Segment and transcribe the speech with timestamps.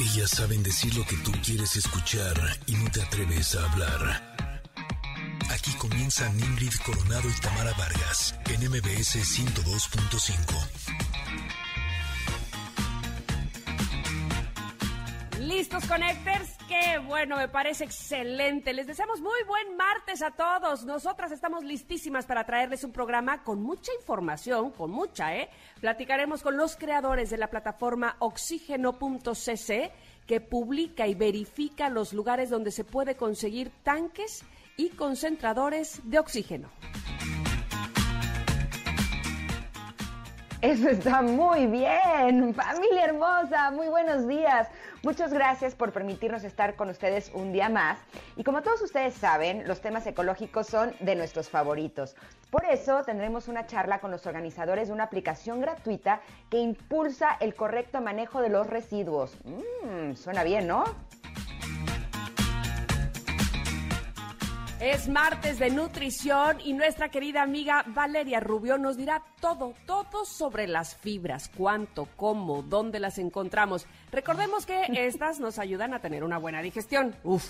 [0.00, 4.34] Ellas saben decir lo que tú quieres escuchar y no te atreves a hablar.
[5.50, 11.07] Aquí comienzan Ingrid Coronado y Tamara Vargas en MBS 102.5.
[15.48, 16.58] ¿Listos, Connectors?
[16.68, 18.74] Qué bueno, me parece excelente.
[18.74, 20.84] Les deseamos muy buen martes a todos.
[20.84, 25.48] Nosotras estamos listísimas para traerles un programa con mucha información, con mucha, ¿eh?
[25.80, 29.90] Platicaremos con los creadores de la plataforma oxígeno.cc
[30.26, 34.44] que publica y verifica los lugares donde se puede conseguir tanques
[34.76, 36.68] y concentradores de oxígeno.
[40.60, 44.66] Eso está muy bien, familia hermosa, muy buenos días.
[45.04, 47.98] Muchas gracias por permitirnos estar con ustedes un día más.
[48.36, 52.16] Y como todos ustedes saben, los temas ecológicos son de nuestros favoritos.
[52.50, 56.20] Por eso tendremos una charla con los organizadores de una aplicación gratuita
[56.50, 59.36] que impulsa el correcto manejo de los residuos.
[59.44, 60.84] Mmm, suena bien, ¿no?
[64.80, 70.68] Es martes de nutrición y nuestra querida amiga Valeria Rubio nos dirá todo, todo sobre
[70.68, 73.88] las fibras, cuánto, cómo, dónde las encontramos.
[74.12, 77.16] Recordemos que estas nos ayudan a tener una buena digestión.
[77.24, 77.44] Uf.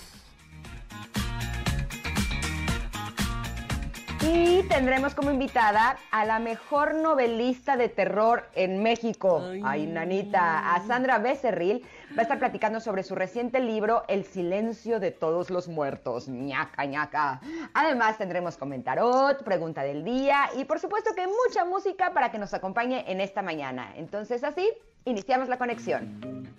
[4.22, 10.86] Y tendremos como invitada a la mejor novelista de terror en México, ay, nanita, a
[10.86, 11.84] Sandra Becerril.
[12.18, 16.26] Va a estar platicando sobre su reciente libro El silencio de todos los muertos.
[16.26, 17.40] ñaca, ñaca.
[17.74, 22.52] Además tendremos comentarot, pregunta del día y por supuesto que mucha música para que nos
[22.54, 23.92] acompañe en esta mañana.
[23.94, 24.68] Entonces así,
[25.04, 26.50] iniciamos la conexión.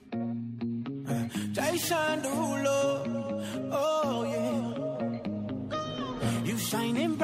[3.74, 4.26] Oh,
[6.72, 7.18] shining.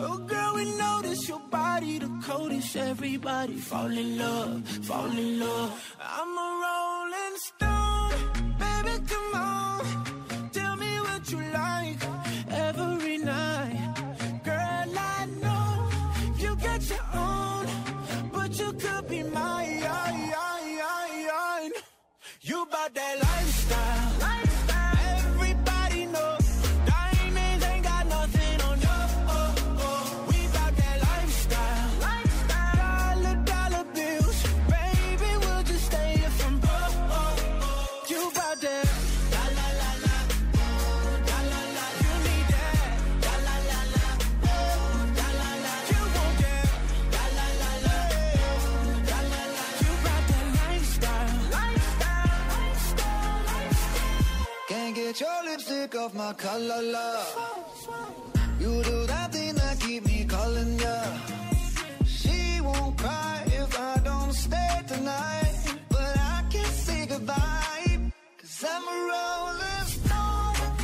[0.00, 2.76] Oh girl, we notice your body the coldest.
[2.76, 5.96] Everybody fall in love, fall in love.
[6.00, 8.12] I'm a rolling stone,
[8.58, 10.50] baby, come on.
[10.52, 12.00] Tell me what you like
[12.50, 13.94] every night.
[14.44, 15.90] Girl, I know
[16.36, 17.66] you got your own,
[18.32, 19.60] but you could be mine.
[22.42, 23.78] You bought that lifestyle.
[23.78, 24.09] lifestyle.
[56.00, 57.26] Off my love.
[58.58, 60.80] You do that thing that keep me calling.
[62.06, 65.54] She won't cry if I don't stay tonight.
[65.88, 67.50] But I say goodbye.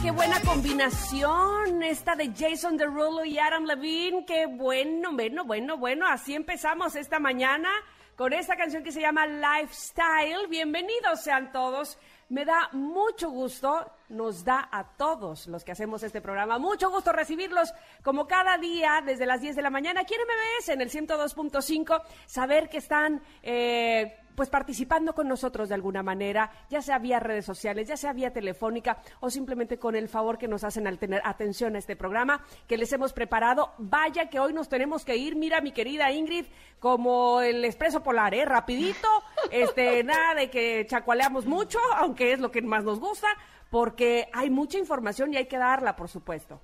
[0.02, 4.24] Qué buena combinación esta de Jason Derulo y Adam Levine.
[4.24, 6.06] Qué bueno, bueno, bueno, bueno.
[6.06, 7.70] Así empezamos esta mañana
[8.16, 10.46] con esta canción que se llama Lifestyle.
[10.48, 11.98] Bienvenidos sean todos.
[12.28, 17.12] Me da mucho gusto, nos da a todos los que hacemos este programa, mucho gusto
[17.12, 17.72] recibirlos
[18.02, 20.00] como cada día desde las 10 de la mañana.
[20.00, 23.22] Aquí en MBS en el 102.5, saber que están...
[23.42, 28.12] Eh, pues participando con nosotros de alguna manera, ya sea vía redes sociales, ya sea
[28.12, 31.96] vía telefónica o simplemente con el favor que nos hacen al tener atención a este
[31.96, 33.72] programa que les hemos preparado.
[33.78, 36.46] Vaya que hoy nos tenemos que ir, mira mi querida Ingrid,
[36.78, 38.44] como el expreso polar, ¿eh?
[38.44, 39.08] Rapidito,
[39.50, 43.28] este, nada de que chacualeamos mucho, aunque es lo que más nos gusta,
[43.70, 46.60] porque hay mucha información y hay que darla, por supuesto.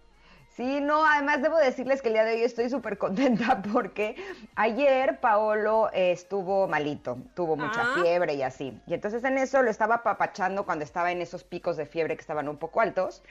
[0.57, 4.17] Sí, no, además debo decirles que el día de hoy estoy súper contenta porque
[4.55, 8.01] ayer Paolo eh, estuvo malito, tuvo mucha Ah.
[8.03, 8.79] fiebre y así.
[8.87, 12.21] Y entonces en eso lo estaba apapachando cuando estaba en esos picos de fiebre que
[12.21, 13.23] estaban un poco altos.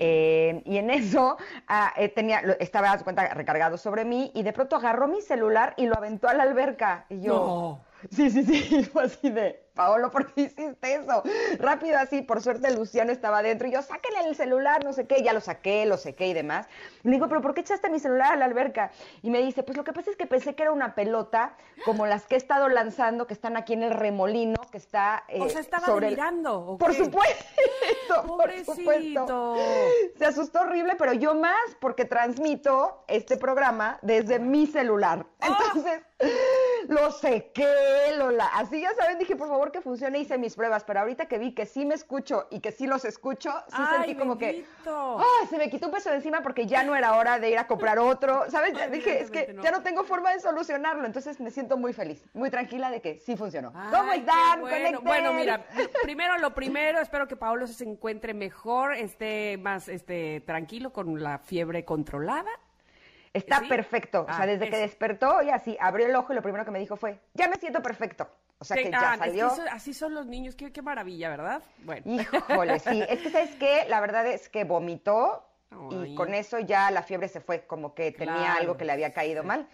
[0.00, 1.36] Eh, y en eso
[1.68, 5.74] ah, eh, tenía, estaba, de cuenta, recargado sobre mí y de pronto agarró mi celular
[5.76, 7.04] y lo aventó a la alberca.
[7.10, 7.34] Y yo...
[7.34, 7.92] No.
[8.10, 11.22] Sí, sí, sí, fue así de, Paolo, ¿por qué hiciste eso?
[11.58, 15.22] Rápido así, por suerte Luciano estaba adentro y yo, sáquenle el celular, no sé qué,
[15.22, 16.66] ya lo saqué, lo sequé y demás.
[17.02, 18.90] Le digo, ¿pero por qué echaste mi celular a la alberca?
[19.22, 22.06] Y me dice, pues lo que pasa es que pensé que era una pelota, como
[22.06, 25.48] las que he estado lanzando, que están aquí en el remolino, que está eh, O
[25.48, 27.44] sea, estaba sobre el- delirando, ¿o Por supuesto,
[28.26, 28.76] por supuesto.
[28.76, 29.56] Pobrecito.
[30.18, 35.26] Se asustó horrible, pero yo más porque transmito este programa desde mi celular.
[35.40, 35.46] ¡Oh!
[35.46, 36.02] Entonces,
[36.88, 38.46] lo sequé, lo la...
[38.46, 41.54] así ya saben, dije, por favor que funcione, hice mis pruebas, pero ahorita que vi
[41.54, 45.18] que sí me escucho y que sí los escucho, sí Ay, sentí como que, bendito.
[45.20, 45.46] ¡ay!
[45.48, 47.66] se me quitó un peso de encima porque ya no era hora de ir a
[47.66, 48.72] comprar otro, ¿sabes?
[48.72, 49.62] Ya Ay, dije, es que no.
[49.62, 53.20] ya no tengo forma de solucionarlo, entonces me siento muy feliz, muy tranquila de que
[53.20, 53.72] sí funcionó.
[53.72, 55.04] ¿Cómo Ay, qué están?
[55.04, 55.64] Bueno, mira,
[56.02, 61.38] primero lo primero, espero que Paolo se encuentre mejor, esté más este tranquilo con la
[61.38, 62.50] fiebre controlada.
[63.32, 63.68] Está ¿Sí?
[63.68, 64.22] perfecto.
[64.22, 66.70] O Ah, sea, desde que despertó y así abrió el ojo y lo primero que
[66.70, 68.28] me dijo fue, ya me siento perfecto.
[68.58, 69.46] O sea, Sí, que ah, ya es que salió.
[69.48, 71.62] eso- así son los niños, qué, qué maravilla, ¿verdad?
[71.78, 72.02] Bueno.
[72.04, 73.02] Híjole, sí.
[73.08, 73.86] Es que, ¿sabes qué?
[73.88, 76.12] La verdad es que vomitó Ay.
[76.12, 78.92] y con eso ya la fiebre se fue, como que tenía Claro, algo que le
[78.92, 79.66] había caído mal.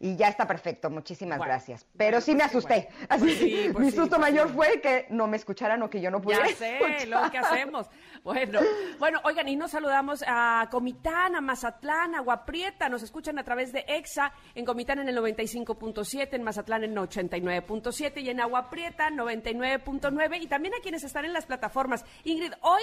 [0.00, 1.84] Y ya está perfecto, muchísimas Bueno, gracias.
[1.96, 2.88] Pero sí me asusté.
[2.90, 3.06] bueno.
[3.08, 4.54] Así, Pues sí, pues mi sí, susto pues mayor sí.
[4.54, 7.08] fue que no me escucharan o que yo no pudiera Ya sé, escuchar.
[7.24, 7.86] lo que hacemos.
[8.22, 8.60] Bueno,
[9.00, 12.88] bueno, oigan, y nos saludamos a Comitán, a Mazatlán, a Guaprieta.
[12.88, 18.22] Nos escuchan a través de EXA, en Comitán en el 95.7, en Mazatlán en 89.7
[18.22, 22.04] y en Aguaprieta 99.9 y también a quienes están en las plataformas.
[22.24, 22.82] Ingrid, hoy...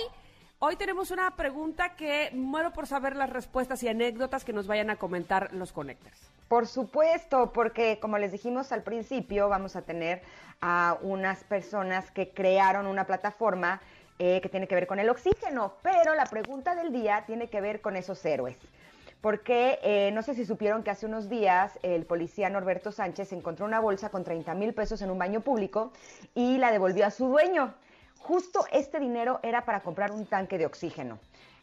[0.59, 4.89] Hoy tenemos una pregunta que muero por saber las respuestas y anécdotas que nos vayan
[4.89, 6.31] a comentar los conectores.
[6.47, 10.21] Por supuesto, porque como les dijimos al principio, vamos a tener
[10.61, 13.81] a unas personas que crearon una plataforma
[14.19, 17.61] eh, que tiene que ver con el oxígeno, pero la pregunta del día tiene que
[17.61, 18.57] ver con esos héroes.
[19.21, 23.65] Porque eh, no sé si supieron que hace unos días el policía Norberto Sánchez encontró
[23.65, 25.91] una bolsa con 30 mil pesos en un baño público
[26.35, 27.73] y la devolvió a su dueño.
[28.19, 31.19] Justo este dinero era para comprar un tanque de oxígeno.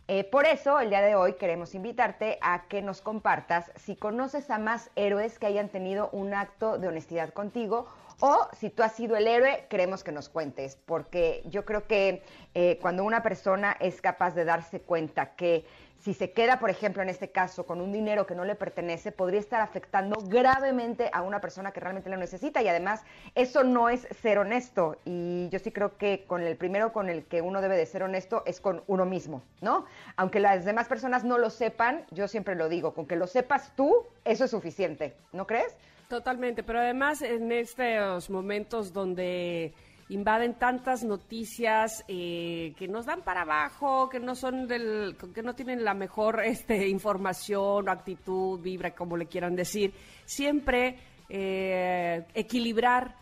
[0.08, 4.50] Eh, por eso, el día de hoy queremos invitarte a que nos compartas si conoces
[4.50, 7.86] a más héroes que hayan tenido un acto de honestidad contigo
[8.18, 12.22] o si tú has sido el héroe, queremos que nos cuentes, porque yo creo que
[12.54, 15.64] eh, cuando una persona es capaz de darse cuenta que
[16.02, 19.12] si se queda, por ejemplo, en este caso, con un dinero que no le pertenece,
[19.12, 23.04] podría estar afectando gravemente a una persona que realmente lo necesita y además
[23.36, 27.24] eso no es ser honesto y yo sí creo que con el primero con el
[27.24, 29.86] que uno debe de ser honesto es con uno mismo, ¿no?
[30.16, 33.72] Aunque las demás personas no lo sepan, yo siempre lo digo, con que lo sepas
[33.76, 35.76] tú, eso es suficiente, ¿no crees?
[36.08, 39.72] Totalmente, pero además en estos momentos donde
[40.12, 45.54] invaden tantas noticias eh, que nos dan para abajo, que no son del, que no
[45.54, 49.94] tienen la mejor este, información o actitud, vibra, como le quieran decir,
[50.26, 50.98] siempre
[51.28, 53.16] eh, equilibrar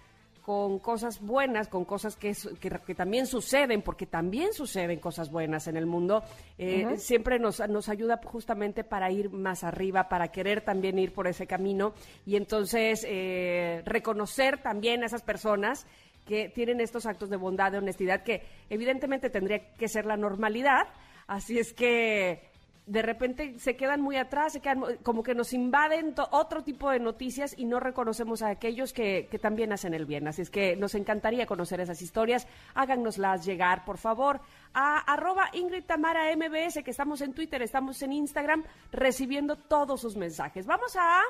[0.51, 5.69] con cosas buenas, con cosas que, que, que también suceden, porque también suceden cosas buenas
[5.69, 6.25] en el mundo,
[6.59, 11.29] eh, siempre nos, nos ayuda justamente para ir más arriba, para querer también ir por
[11.29, 11.93] ese camino.
[12.27, 15.87] Y entonces eh, reconocer también a esas personas
[16.27, 20.89] que tienen estos actos de bondad, de honestidad, que evidentemente tendría que ser la normalidad,
[21.27, 22.51] así es que
[22.91, 26.99] de repente se quedan muy atrás, se quedan como que nos invaden otro tipo de
[26.99, 30.27] noticias y no reconocemos a aquellos que, que también hacen el bien.
[30.27, 32.49] Así es que nos encantaría conocer esas historias.
[32.75, 34.41] Háganoslas llegar, por favor,
[34.75, 40.17] a arroba Ingrid Tamara MBS, que estamos en Twitter, estamos en Instagram, recibiendo todos sus
[40.17, 40.67] mensajes.
[40.67, 41.23] Vamos a...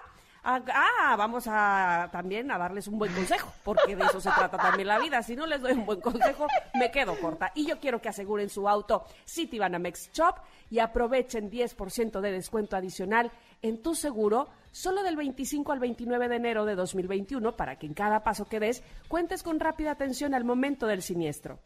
[0.42, 4.88] ah, vamos a también a darles un buen consejo, porque de eso se trata también
[4.88, 5.22] la vida.
[5.22, 7.52] Si no les doy un buen consejo, me quedo corta.
[7.54, 10.36] Y yo quiero que aseguren su auto Citibanamex Shop
[10.70, 13.30] y aprovechen 10% de descuento adicional
[13.62, 17.94] en tu seguro solo del 25 al 29 de enero de 2021 para que en
[17.94, 21.58] cada paso que des cuentes con rápida atención al momento del siniestro.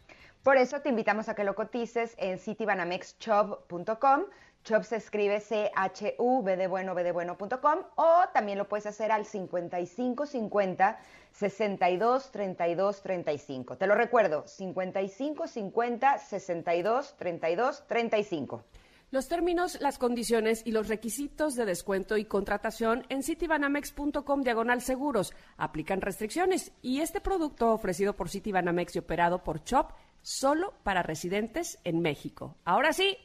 [0.43, 4.25] Por eso te invitamos a que lo cotices en citibanamex.com.
[4.65, 9.27] Chop se escribe C-H-U, B de bueno, B de o también lo puedes hacer al
[9.27, 10.99] 5550
[11.33, 13.77] 62 32 35.
[13.77, 18.65] Te lo recuerdo, 5550 62 32 35.
[19.11, 25.35] Los términos, las condiciones y los requisitos de descuento y contratación en citibanamex.com diagonal seguros.
[25.59, 29.93] Aplican restricciones y este producto ofrecido por Citibanamex y operado por Chop
[30.23, 32.57] solo para residentes en México.
[32.65, 33.19] Ahora sí,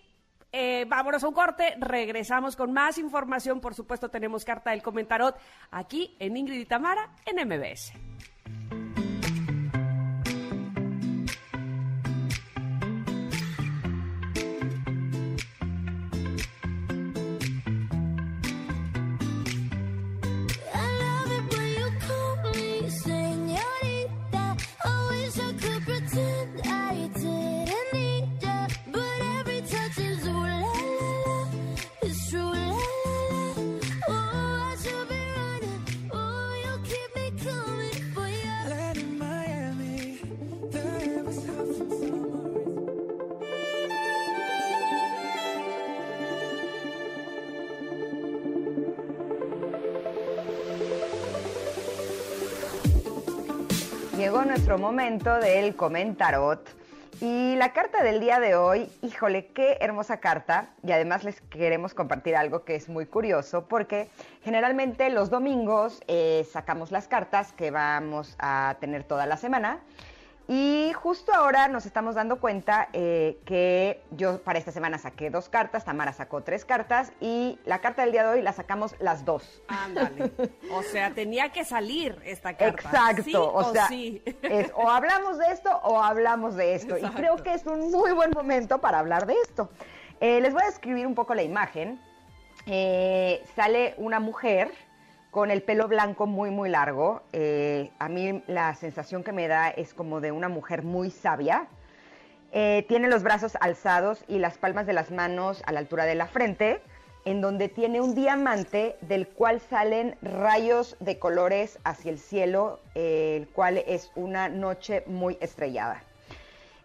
[0.52, 3.60] eh, vámonos a un corte, regresamos con más información.
[3.60, 5.36] Por supuesto, tenemos carta del comentarot
[5.72, 7.94] aquí en Ingrid y Tamara en MBS.
[54.80, 56.68] Momento del comentarot.
[57.22, 60.70] Y la carta del día de hoy, híjole, qué hermosa carta.
[60.84, 64.10] Y además les queremos compartir algo que es muy curioso, porque
[64.42, 69.80] generalmente los domingos eh, sacamos las cartas que vamos a tener toda la semana.
[70.52, 75.48] Y justo ahora nos estamos dando cuenta eh, que yo para esta semana saqué dos
[75.48, 79.26] cartas, Tamara sacó tres cartas y la carta del día de hoy la sacamos las
[79.26, 79.62] dos.
[79.68, 80.32] Ándale.
[80.72, 82.90] O sea, tenía que salir esta carta.
[82.90, 84.24] Exacto, ¿Sí o sea, sí?
[84.42, 86.98] es o hablamos de esto o hablamos de esto.
[86.98, 89.70] Y creo que es un muy buen momento para hablar de esto.
[90.20, 92.02] Eh, les voy a describir un poco la imagen.
[92.66, 94.72] Eh, sale una mujer
[95.32, 97.22] con el pelo blanco muy, muy largo.
[97.34, 101.68] Eh, a mí la sensación que me da es como de una mujer muy sabia.
[102.52, 106.16] Eh, tiene los brazos alzados y las palmas de las manos a la altura de
[106.16, 106.82] la frente,
[107.26, 113.48] en donde tiene un diamante del cual salen rayos de colores hacia el cielo, el
[113.50, 116.02] cual es una noche muy estrellada.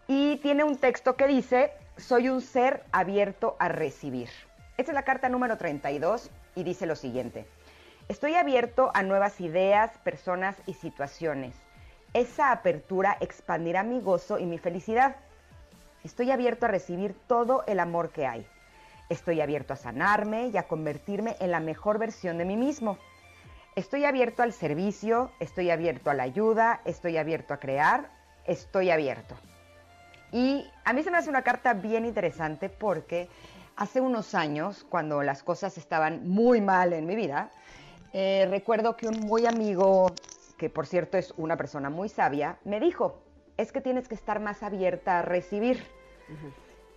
[0.07, 4.29] Y tiene un texto que dice, soy un ser abierto a recibir.
[4.77, 7.47] Esta es la carta número 32 y dice lo siguiente.
[8.07, 11.55] Estoy abierto a nuevas ideas, personas y situaciones.
[12.13, 15.15] Esa apertura expandirá mi gozo y mi felicidad.
[16.03, 18.45] Estoy abierto a recibir todo el amor que hay.
[19.09, 22.99] Estoy abierto a sanarme y a convertirme en la mejor versión de mí mismo.
[23.75, 28.11] Estoy abierto al servicio, estoy abierto a la ayuda, estoy abierto a crear,
[28.45, 29.35] estoy abierto.
[30.31, 33.29] Y a mí se me hace una carta bien interesante porque
[33.75, 37.49] hace unos años, cuando las cosas estaban muy mal en mi vida,
[38.17, 40.15] eh, recuerdo que un muy amigo,
[40.55, 43.19] que por cierto es una persona muy sabia, me dijo,
[43.57, 45.83] es que tienes que estar más abierta a recibir.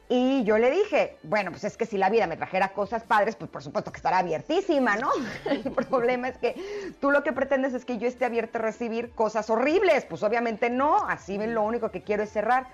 [0.09, 3.35] Y yo le dije, bueno, pues es que si la vida me trajera cosas padres,
[3.35, 5.11] pues por supuesto que estará abiertísima, ¿no?
[5.51, 6.55] El problema es que
[7.01, 10.05] tú lo que pretendes es que yo esté abierta a recibir cosas horribles.
[10.05, 12.69] Pues obviamente no, así lo único que quiero es cerrar.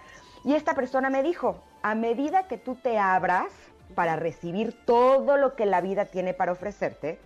[0.45, 3.49] Y esta persona me dijo, a medida que tú te abras
[3.95, 7.19] para recibir todo lo que la vida tiene para ofrecerte,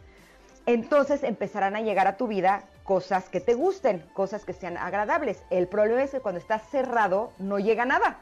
[0.68, 5.42] entonces empezarán a llegar a tu vida cosas que te gusten, cosas que sean agradables.
[5.48, 8.18] El problema es que cuando estás cerrado no llega nada,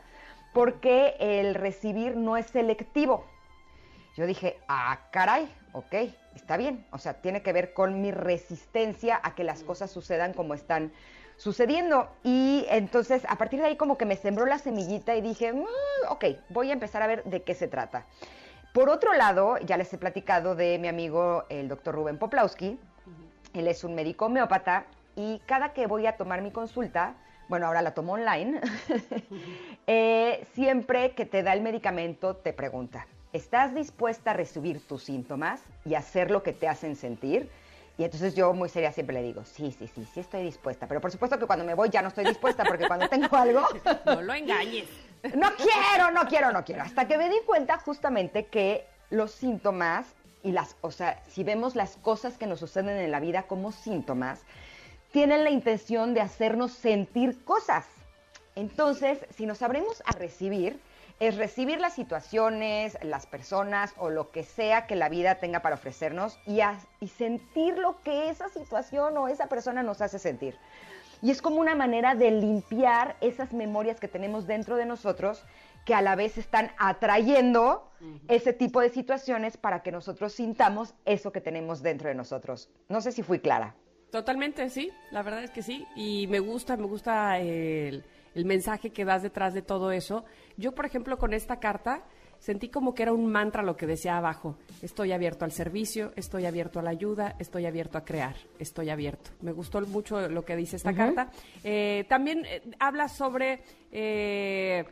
[0.53, 3.25] porque el recibir no es selectivo.
[4.17, 5.93] Yo dije, ah, caray, ok,
[6.37, 6.87] está bien.
[6.93, 10.93] O sea, tiene que ver con mi resistencia a que las cosas sucedan como están
[11.37, 12.09] sucediendo.
[12.23, 15.67] Y entonces, a partir de ahí, como que me sembró la semillita y dije, "Mm,
[16.11, 18.07] ok, voy a empezar a ver de qué se trata.
[18.77, 22.79] Por otro lado, ya les he platicado de mi amigo el doctor Rubén Poplawski.
[23.55, 27.15] Él es un médico homeópata y cada que voy a tomar mi consulta,
[27.49, 28.61] bueno, ahora la tomo online,
[29.87, 35.63] eh, siempre que te da el medicamento te pregunta, ¿estás dispuesta a recibir tus síntomas
[35.87, 37.49] y hacer lo que te hacen sentir?
[37.99, 40.87] Y entonces yo muy seria siempre le digo, sí, sí, sí, sí estoy dispuesta.
[40.87, 43.63] Pero por supuesto que cuando me voy ya no estoy dispuesta porque cuando tengo algo...
[44.05, 44.89] No lo engañes.
[45.35, 46.83] No quiero, no quiero, no quiero.
[46.83, 50.07] Hasta que me di cuenta justamente que los síntomas
[50.43, 53.73] y las, o sea, si vemos las cosas que nos suceden en la vida como
[53.73, 54.43] síntomas,
[55.11, 57.87] tienen la intención de hacernos sentir cosas.
[58.55, 60.79] Entonces, si nos abrimos a recibir,
[61.19, 65.77] es recibir las situaciones, las personas o lo que sea que la vida tenga para
[65.77, 70.57] ofrecernos y, a- y sentir lo que esa situación o esa persona nos hace sentir.
[71.23, 75.43] Y es como una manera de limpiar esas memorias que tenemos dentro de nosotros
[75.87, 77.89] que a la vez están atrayendo
[78.29, 82.69] ese tipo de situaciones para que nosotros sintamos eso que tenemos dentro de nosotros.
[82.89, 83.75] No sé si fui clara.
[84.11, 85.87] Totalmente, sí, la verdad es que sí.
[85.97, 88.05] Y me gusta, me gusta el,
[88.37, 90.25] el mensaje que das detrás de todo eso.
[90.57, 92.05] Yo, por ejemplo, con esta carta
[92.39, 94.59] sentí como que era un mantra lo que decía abajo.
[94.83, 99.31] Estoy abierto al servicio, estoy abierto a la ayuda, estoy abierto a crear, estoy abierto.
[99.41, 101.31] Me gustó mucho lo que dice esta carta.
[101.65, 103.63] Eh, también eh, habla sobre...
[103.91, 104.85] eh,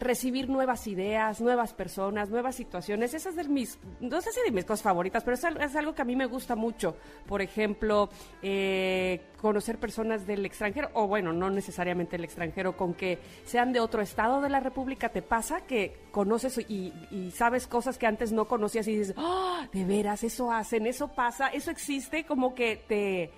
[0.00, 3.14] recibir nuevas ideas, nuevas personas, nuevas situaciones.
[3.14, 5.94] Esas de mis, no sé si de mis cosas favoritas, pero es, al- es algo
[5.94, 6.96] que a mí me gusta mucho.
[7.26, 8.08] Por ejemplo,
[8.42, 13.80] eh, conocer personas del extranjero, o bueno, no necesariamente del extranjero, con que sean de
[13.80, 16.92] otro estado de la República, ¿te pasa que conoces y,
[17.34, 19.66] sabes cosas que antes no conocías y dices, ¡Ah!
[19.72, 23.30] de veras, eso hacen, eso pasa, eso existe, como que te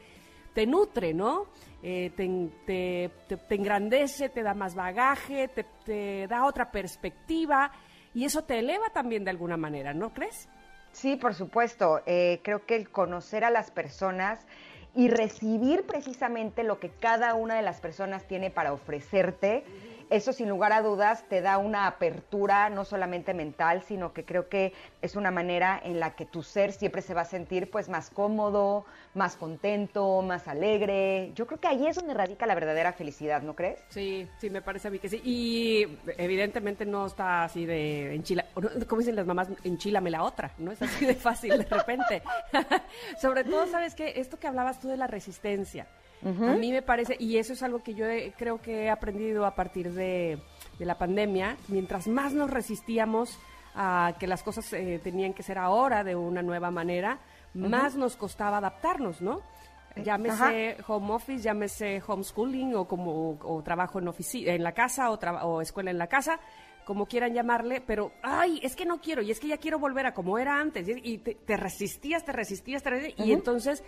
[0.55, 1.47] te nutre, ¿no?
[1.87, 7.73] Eh, te, engrandece, te da más bagaje, te, te da otra perspectiva
[8.15, 10.49] y eso te eleva también de alguna manera, ¿no crees?
[10.93, 12.01] Sí, por supuesto.
[12.07, 14.47] Eh, creo que el conocer a las personas
[14.95, 19.65] y recibir precisamente lo que cada una de las personas tiene para ofrecerte
[20.11, 24.49] eso sin lugar a dudas te da una apertura no solamente mental, sino que creo
[24.49, 27.89] que es una manera en la que tu ser siempre se va a sentir pues
[27.89, 28.85] más cómodo,
[29.15, 31.33] más contento, más alegre.
[31.35, 33.83] Yo creo que ahí es donde radica la verdadera felicidad, ¿no crees?
[33.89, 35.21] Sí, sí, me parece a mí que sí.
[35.25, 38.47] Y evidentemente no está así de enchila,
[38.89, 42.23] como dicen las mamás, enchilame la otra, no es así de fácil de repente.
[43.21, 44.15] Sobre todo, ¿sabes qué?
[44.17, 45.87] Esto que hablabas tú de la resistencia.
[46.25, 49.45] A mí me parece, y eso es algo que yo he- creo que he aprendido
[49.47, 50.39] a partir de,
[50.79, 53.39] de la pandemia, mientras más nos resistíamos
[53.75, 57.19] a que las cosas eh, tenían que ser ahora de una nueva manera,
[57.55, 59.41] más nos costaba adaptarnos, ¿no?
[60.03, 65.19] Llámese home office, llámese homeschooling o como o trabajo en ofici- en la casa o,
[65.47, 66.41] o escuela en la casa,
[66.85, 70.07] como quieran llamarle, pero ay, es que no quiero y es que ya quiero volver
[70.07, 73.85] a como era antes y, y te, te resistías, te resistías, te resistías, y entonces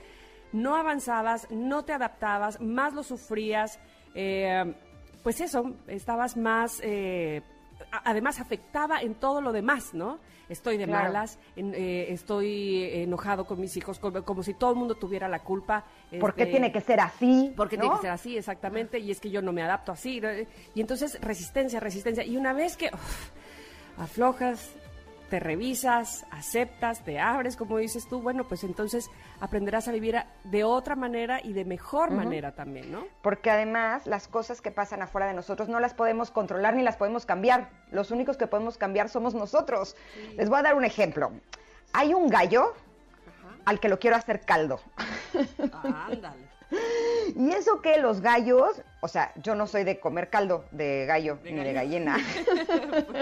[0.57, 3.79] no avanzabas, no te adaptabas, más lo sufrías,
[4.15, 4.75] eh,
[5.23, 7.43] pues eso, estabas más, eh,
[8.05, 10.19] además afectaba en todo lo demás, ¿no?
[10.49, 11.07] Estoy de Claro.
[11.09, 15.27] malas, en- eh, estoy enojado con mis hijos, como, como si todo el mundo tuviera
[15.29, 15.85] la culpa.
[16.21, 17.53] ¿Por qué este, tiene que ser así?
[17.57, 17.83] porque ¿no?
[17.83, 20.21] tiene que ser así, exactamente, y es que yo no me adapto así.
[20.21, 20.29] ¿no?
[20.75, 22.25] Y entonces resistencia, resistencia.
[22.25, 23.31] Y una vez que uf,
[23.99, 24.73] aflojas,
[25.29, 30.65] te revisas, aceptas, te abres, como dices tú, bueno, pues entonces aprenderás a vivir de
[30.65, 33.05] otra manera y de mejor manera también, ¿no?
[33.23, 36.97] Porque además las cosas que pasan afuera de nosotros no las podemos controlar ni las
[36.97, 37.71] podemos cambiar.
[37.91, 39.97] Los únicos que podemos cambiar somos nosotros.
[40.37, 41.33] Les voy a dar un ejemplo.
[41.93, 42.75] Hay un gallo
[43.65, 44.81] al que lo quiero hacer caldo.
[45.73, 46.57] ándale.
[47.35, 51.39] Y eso que los gallos, o sea, yo no soy de comer caldo de gallo
[51.43, 52.19] ni de gallina.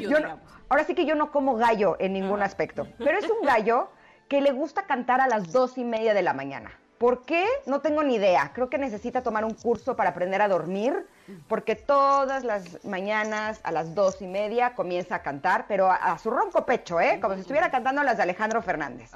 [0.00, 0.38] Yo no-
[0.68, 3.88] ahora sí que yo no como gallo en ningún aspecto, pero es un gallo
[4.28, 6.72] que le gusta cantar a las dos y media de la mañana.
[6.98, 7.44] ¿Por qué?
[7.66, 8.50] No tengo ni idea.
[8.54, 11.06] Creo que necesita tomar un curso para aprender a dormir,
[11.46, 16.18] porque todas las mañanas a las dos y media comienza a cantar, pero a, a
[16.18, 17.20] su ronco pecho, ¿eh?
[17.20, 19.10] Como si estuviera cantando las de Alejandro Fernández.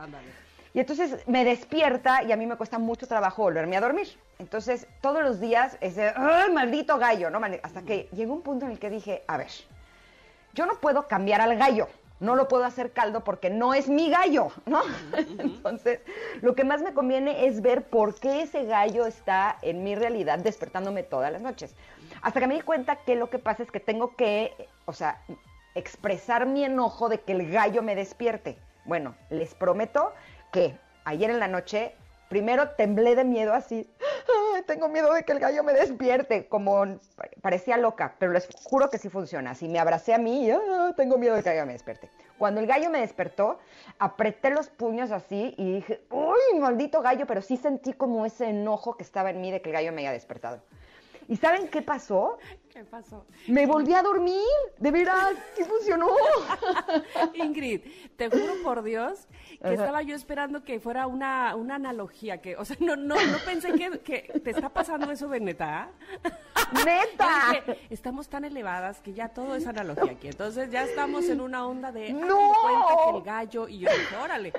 [0.74, 4.08] Y entonces me despierta y a mí me cuesta mucho trabajo volverme a dormir.
[4.38, 7.30] Entonces todos los días es de, ¡ay, maldito gallo!
[7.30, 7.40] ¿no?
[7.62, 9.50] Hasta que llegó un punto en el que dije, a ver,
[10.54, 11.88] yo no puedo cambiar al gallo,
[12.20, 14.80] no lo puedo hacer caldo porque no es mi gallo, ¿no?
[15.38, 16.00] Entonces,
[16.40, 20.38] lo que más me conviene es ver por qué ese gallo está en mi realidad
[20.38, 21.74] despertándome todas las noches.
[22.22, 25.20] Hasta que me di cuenta que lo que pasa es que tengo que, o sea,
[25.74, 28.56] expresar mi enojo de que el gallo me despierte.
[28.84, 30.12] Bueno, les prometo
[30.52, 31.96] que ayer en la noche
[32.28, 33.90] primero temblé de miedo así.
[34.54, 36.98] "Ay, tengo miedo de que el gallo me despierte, como
[37.42, 39.50] parecía loca, pero les juro que sí funciona.
[39.50, 42.08] Así me abracé a mí y "Ah, tengo miedo de que el gallo me despierte.
[42.38, 43.58] Cuando el gallo me despertó,
[43.98, 48.96] apreté los puños así y dije, uy, maldito gallo, pero sí sentí como ese enojo
[48.96, 50.62] que estaba en mí de que el gallo me haya despertado.
[51.28, 52.38] ¿Y saben qué pasó?
[52.72, 53.26] ¿Qué pasó?
[53.48, 54.40] Me volví a dormir,
[54.78, 56.08] de veras, sí funcionó.
[57.34, 57.82] Ingrid,
[58.16, 59.26] te juro por Dios
[59.60, 59.74] que Ajá.
[59.74, 63.72] estaba yo esperando que fuera una, una analogía, que, o sea, no, no, no pensé
[63.74, 65.90] que, que te está pasando eso de neta.
[66.84, 67.28] Neta.
[67.66, 70.28] Dije, estamos tan elevadas que ya todo es analogía aquí.
[70.28, 72.52] Entonces ya estamos en una onda de ¡No!
[72.52, 74.52] "Haz de cuenta que el gallo y yo dije, órale.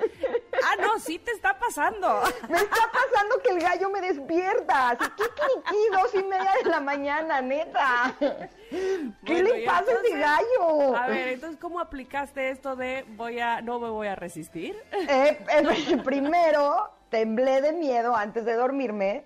[0.66, 2.22] Ah, no, sí te está pasando.
[2.48, 4.90] Me está pasando que el gallo me despierta.
[4.90, 8.03] Así que dos y media de la mañana, neta.
[8.70, 10.96] ¿Qué Bueno, le pasa a ese entonces, gallo?
[10.96, 14.76] A ver, entonces, ¿cómo aplicaste esto de voy a, no me voy a resistir?
[14.92, 19.24] Eh, eh, primero temblé de miedo antes de dormirme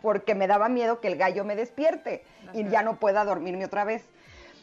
[0.00, 3.84] porque me daba miedo que el gallo me despierte y ya no pueda dormirme otra
[3.84, 4.04] vez.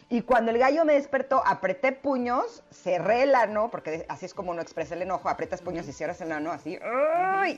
[0.10, 4.52] Y cuando el gallo me despertó, apreté puños, cerré el ano, porque así es como
[4.52, 6.78] uno expresa el enojo, aprietas puños y cierras el ano así,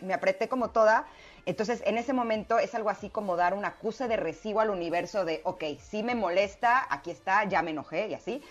[0.01, 1.05] me apreté como toda.
[1.45, 5.25] Entonces, en ese momento es algo así como dar un acuse de recibo al universo
[5.25, 8.41] de, ok, sí me molesta, aquí está, ya me enojé y así.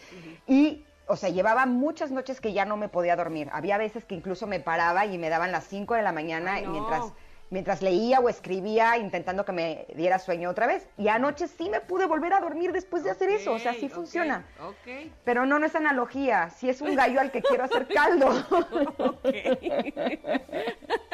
[0.47, 3.49] Y, o sea, llevaba muchas noches que ya no me podía dormir.
[3.53, 6.65] Había veces que incluso me paraba y me daban las 5 de la mañana Ay,
[6.65, 6.71] no.
[6.71, 7.13] mientras
[7.51, 10.89] mientras leía o escribía intentando que me diera sueño otra vez.
[10.97, 13.89] Y anoche sí me pude volver a dormir después de hacer eso, o sea, sí
[13.89, 14.45] funciona.
[14.61, 15.13] Ok.
[15.25, 18.29] Pero no, no es analogía, sí es un gallo al que quiero hacer caldo.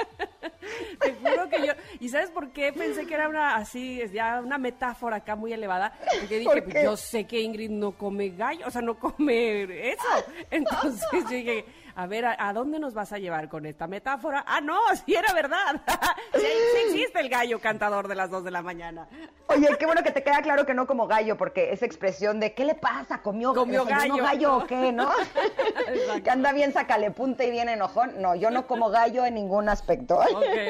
[1.01, 1.73] Te juro que yo.
[1.99, 5.93] ¿Y sabes por qué pensé que era una así, ya una metáfora acá muy elevada?
[6.21, 9.91] Porque dije, ¿Por pues, yo sé que Ingrid no come gallo, o sea, no come
[9.93, 10.03] eso.
[10.51, 14.45] Entonces yo dije, A ver, ¿a, a dónde nos vas a llevar con esta metáfora?
[14.47, 15.81] Ah, no, sí era verdad.
[16.35, 19.09] sí, sí existe el gallo cantador de las dos de la mañana.
[19.49, 22.55] Oye, qué bueno que te queda claro que no como gallo, porque esa expresión de
[22.55, 23.23] ¿qué le pasa?
[23.23, 24.57] ¿Comió, Comió desayunó gallo.
[24.59, 25.11] o qué, no?
[26.25, 28.21] Que anda bien sacale punta y bien enojón.
[28.21, 30.19] No, yo no como gallo en ningún aspecto.
[30.19, 30.27] Ok,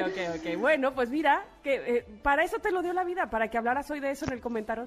[0.06, 0.58] ok, ok.
[0.58, 3.90] Bueno, pues mira, que eh, para eso te lo dio la vida, para que hablaras
[3.90, 4.86] hoy de eso en el comentario.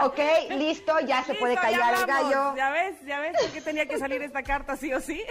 [0.00, 0.18] Ok,
[0.56, 2.56] listo, ya se puede Listo, callar el gallo.
[2.56, 5.22] Ya ves, ya ves por qué tenía que salir esta carta sí o sí.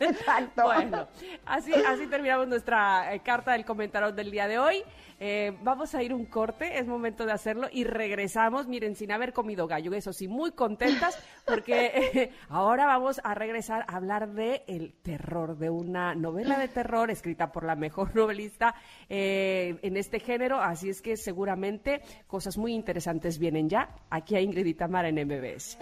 [0.00, 0.64] Exacto.
[0.64, 1.08] Bueno,
[1.46, 4.84] así, así terminamos nuestra eh, carta del comentario del día de hoy.
[5.22, 9.34] Eh, vamos a ir un corte, es momento de hacerlo y regresamos, miren, sin haber
[9.34, 14.64] comido gallo, eso sí, muy contentas porque eh, ahora vamos a regresar a hablar de
[14.66, 18.74] el terror, de una novela de terror escrita por la mejor novelista
[19.10, 24.40] eh, en este género, así es que seguramente cosas muy interesantes vienen ya aquí a
[24.40, 25.76] Ingrid y Tamara en MBS.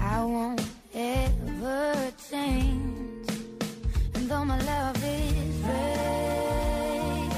[0.00, 0.62] I won't
[0.94, 3.28] ever change.
[4.14, 7.28] And though my love is real,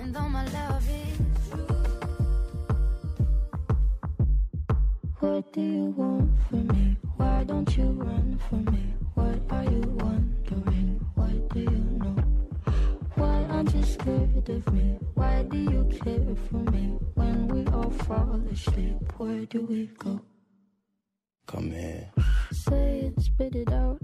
[0.00, 1.18] and though my love is
[1.50, 1.66] true.
[5.20, 6.96] What do you want from me?
[7.16, 8.94] Why don't you run from me?
[9.14, 11.00] What are you wondering?
[11.14, 11.70] What do you
[12.02, 12.16] know?
[13.14, 14.98] Why aren't you scared of me?
[15.14, 16.98] Why do you care for me?
[17.14, 20.20] When we all fall asleep, where do we go?
[21.46, 22.08] Come here.
[22.52, 23.98] Say it, spit it out.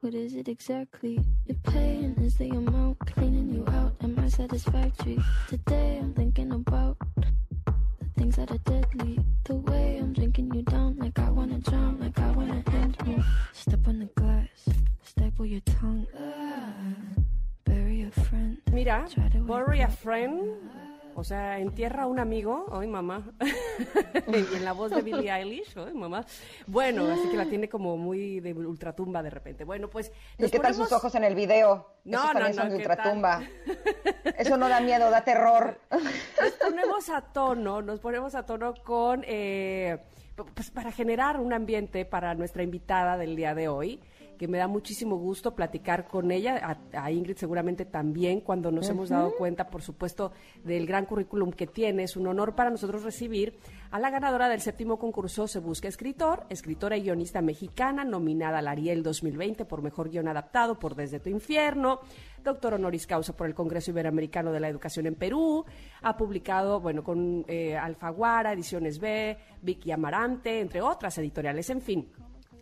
[0.00, 1.20] What is it exactly?
[1.46, 3.94] Your pain is the amount cleaning you out.
[4.02, 5.18] Am I satisfactory?
[5.48, 6.96] Today I'm thinking about
[7.66, 9.20] the things that are deadly.
[9.44, 13.22] The way I'm drinking you down, like I wanna drown, like I wanna end me.
[13.52, 14.48] Step on the glass,
[15.04, 16.06] staple your tongue.
[16.18, 16.72] Ah,
[17.64, 18.58] bury a friend.
[18.72, 19.92] Mira, Try to Bury a up.
[19.92, 20.50] Friend,
[21.14, 23.32] o sea, entierra a un amigo, ay mamá,
[24.26, 26.24] y en la voz de Billie Eilish, ay mamá,
[26.66, 29.64] bueno, así que la tiene como muy de ultratumba de repente.
[29.64, 31.86] Bueno, pues ¿Y qué tal sus ojos en el video?
[32.04, 33.42] No, Esos no, también no, son de ¿qué ultratumba.
[34.38, 35.78] Eso no da miedo, da terror.
[35.90, 39.98] nos ponemos a tono, nos ponemos a tono con, eh,
[40.54, 44.00] pues para generar un ambiente para nuestra invitada del día de hoy,
[44.42, 48.88] que me da muchísimo gusto platicar con ella, a, a Ingrid seguramente también, cuando nos
[48.88, 50.32] hemos dado cuenta, por supuesto,
[50.64, 52.02] del gran currículum que tiene.
[52.02, 53.56] Es un honor para nosotros recibir
[53.92, 58.66] a la ganadora del séptimo concurso Se Busca Escritor, escritora y guionista mexicana, nominada al
[58.66, 62.00] Ariel 2020 por Mejor Guión Adaptado por Desde tu Infierno,
[62.42, 65.64] doctor honoris causa por el Congreso Iberoamericano de la Educación en Perú,
[66.00, 72.08] ha publicado, bueno, con eh, Alfaguara, Ediciones B, Vicky Amarante, entre otras editoriales, en fin.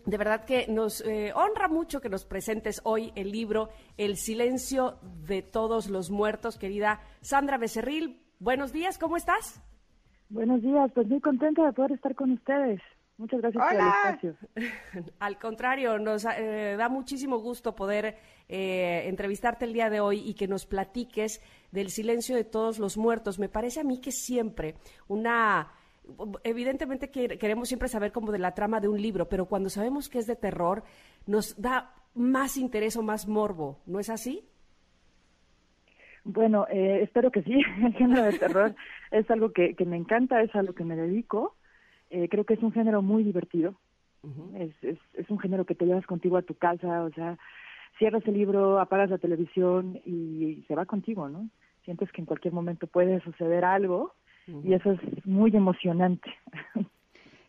[0.07, 4.99] De verdad que nos eh, honra mucho que nos presentes hoy el libro El silencio
[5.27, 8.23] de todos los muertos, querida Sandra Becerril.
[8.39, 9.61] Buenos días, ¿cómo estás?
[10.31, 12.81] Buenos días, pues muy contenta de poder estar con ustedes.
[13.19, 14.37] Muchas gracias por el espacio.
[15.19, 18.17] Al contrario, nos eh, da muchísimo gusto poder
[18.49, 22.97] eh, entrevistarte el día de hoy y que nos platiques del silencio de todos los
[22.97, 23.39] muertos.
[23.39, 24.77] Me parece a mí que siempre
[25.09, 25.75] una...
[26.45, 30.09] Evidentemente que queremos siempre saber como de la trama de un libro, pero cuando sabemos
[30.09, 30.83] que es de terror,
[31.27, 34.45] nos da más interés o más morbo, ¿no es así?
[36.25, 37.61] Bueno, eh, espero que sí.
[37.85, 38.75] El género de terror
[39.11, 41.57] es algo que, que me encanta, es a lo que me dedico.
[42.11, 43.75] Eh, creo que es un género muy divertido.
[44.57, 47.39] es, es, es un género que te llevas contigo a tu casa, o sea,
[47.99, 51.49] cierras el libro, apagas la televisión y se va contigo, ¿no?
[51.85, 54.15] Sientes que en cualquier momento puede suceder algo
[54.65, 56.31] y eso es muy emocionante.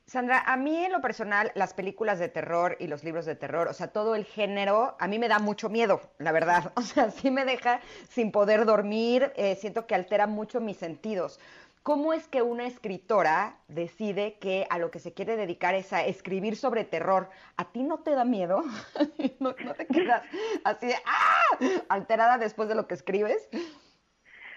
[0.06, 3.70] Sandra, a mí en lo personal, las películas de terror y los libros de terror,
[3.70, 6.74] o sea, todo el género, a mí me da mucho miedo, la verdad.
[6.76, 11.40] O sea, sí me deja sin poder dormir, eh, siento que altera mucho mis sentidos.
[11.84, 16.06] ¿Cómo es que una escritora decide que a lo que se quiere dedicar es a
[16.06, 17.30] escribir sobre terror?
[17.56, 18.64] ¿A ti no te da miedo?
[19.40, 20.24] ¿No, no te quedas
[20.66, 21.82] así de ¡ah!
[21.88, 23.50] alterada después de lo que escribes?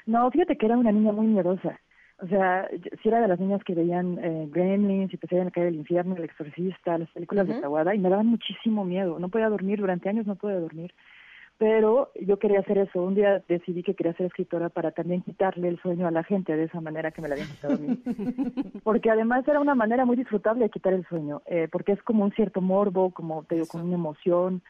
[0.05, 1.81] No, fíjate que era una niña muy miedosa.
[2.25, 5.47] O sea, yo- si era de las niñas que veían eh, Gremlins, y Pesadilla en
[5.49, 9.19] la calle del infierno, El exorcista, las películas de Tawada, y me daban muchísimo miedo.
[9.19, 10.95] No podía dormir, durante años no podía dormir.
[11.59, 13.03] Pero yo quería hacer eso.
[13.03, 16.57] Un día decidí que quería ser escritora para también quitarle el sueño a la gente
[16.57, 17.97] de esa manera que me la habían quitado a mí.
[18.83, 22.25] Porque además era una manera muy disfrutable de quitar el sueño, eh, porque es como
[22.25, 24.63] un cierto morbo, como te digo, con una emoción,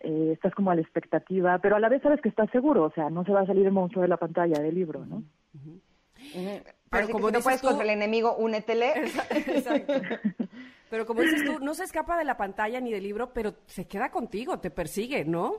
[0.00, 2.90] eh, estás como a la expectativa, pero a la vez sabes que estás seguro, o
[2.92, 5.22] sea, no se va a salir el monstruo de la pantalla del libro, ¿no?
[6.90, 8.92] Pero como si no puedes tú- contra el enemigo, únetele.
[9.46, 9.94] Exacto.
[10.90, 13.86] Pero como dices tú, no se escapa de la pantalla ni del libro, pero se
[13.86, 15.54] queda contigo, te persigue, ¿no?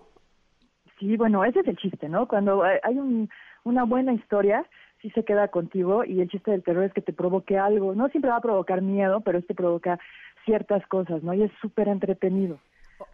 [0.99, 2.27] Sí, bueno, ese es el chiste, ¿no?
[2.27, 3.29] Cuando hay un,
[3.63, 4.65] una buena historia,
[5.01, 7.95] sí se queda contigo y el chiste del terror es que te provoque algo.
[7.95, 9.99] No siempre va a provocar miedo, pero este provoca
[10.43, 11.33] ciertas cosas, ¿no?
[11.33, 12.59] Y es súper entretenido.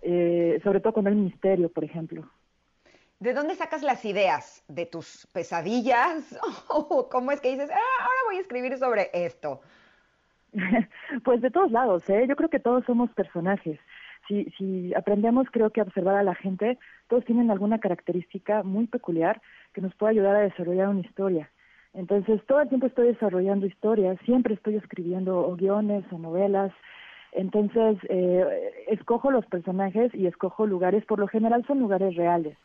[0.02, 2.28] Eh, sobre todo cuando hay misterio, por ejemplo.
[3.20, 4.64] ¿De dónde sacas las ideas?
[4.68, 6.40] ¿De tus pesadillas?
[6.70, 9.62] ¿O cómo es que dices, ah, ahora voy a escribir sobre esto?
[11.24, 12.26] pues de todos lados, ¿eh?
[12.28, 13.80] Yo creo que todos somos personajes.
[14.28, 16.78] Si, si aprendemos, creo que a observar a la gente,
[17.08, 19.42] todos tienen alguna característica muy peculiar
[19.74, 21.50] que nos puede ayudar a desarrollar una historia.
[21.94, 26.72] Entonces, todo el tiempo estoy desarrollando historias, siempre estoy escribiendo guiones o novelas.
[27.32, 32.56] Entonces, eh, escojo los personajes y escojo lugares, por lo general son lugares reales.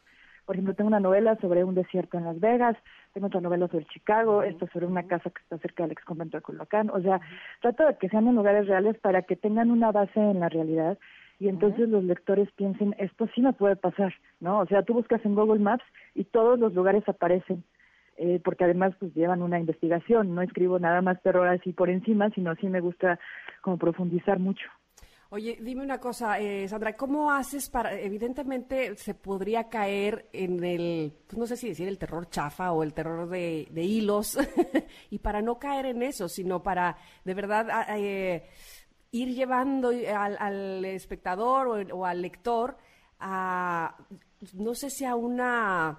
[0.53, 2.77] Por ejemplo, tengo una novela sobre un desierto en Las Vegas,
[3.15, 6.37] tengo otra novela sobre Chicago, esto sobre una casa que está cerca del ex convento
[6.37, 6.91] de Culhuacán.
[6.91, 7.23] O sea,
[7.63, 10.99] trato de que sean en lugares reales para que tengan una base en la realidad
[11.41, 14.59] y entonces los lectores piensen, esto sí me puede pasar, ¿no?
[14.59, 15.85] O sea, tú buscas en Google Maps
[16.15, 17.65] y todos los lugares aparecen,
[18.19, 22.29] eh, porque además pues llevan una investigación, no escribo nada más terror así por encima,
[22.35, 23.19] sino sí me gusta
[23.63, 24.69] como profundizar mucho.
[25.35, 31.11] Oye, dime una cosa, eh, Sandra, ¿cómo haces para, evidentemente se podría caer en el,
[31.27, 34.37] pues no sé si decir el terror chafa o el terror de, de hilos,
[35.11, 37.67] y para no caer en eso, sino para de verdad
[37.97, 38.47] eh,
[39.11, 42.77] ir llevando al, al espectador o, o al lector
[43.19, 43.97] a,
[44.53, 45.99] no sé si a una,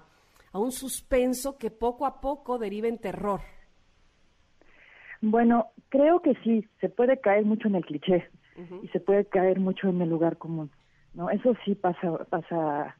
[0.52, 3.40] a un suspenso que poco a poco derive en terror.
[5.20, 8.30] Bueno, creo que sí, se puede caer mucho en el cliché
[8.84, 10.70] y se puede caer mucho en el lugar común,
[11.14, 11.30] ¿no?
[11.30, 12.96] Eso sí pasa, pasa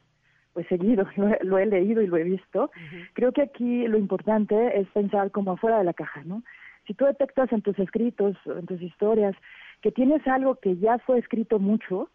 [0.52, 2.70] pues seguido, lo, he- lo he leído y lo he visto.
[3.14, 6.42] Creo que aquí lo importante es pensar como afuera de la caja, ¿no?
[6.86, 9.34] Si tú detectas en tus escritos, en tus historias,
[9.80, 12.08] que tienes algo que ya fue escrito mucho,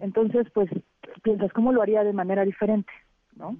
[0.00, 0.68] entonces pues
[1.22, 2.92] piensas cómo lo haría de manera diferente,
[3.36, 3.56] ¿no?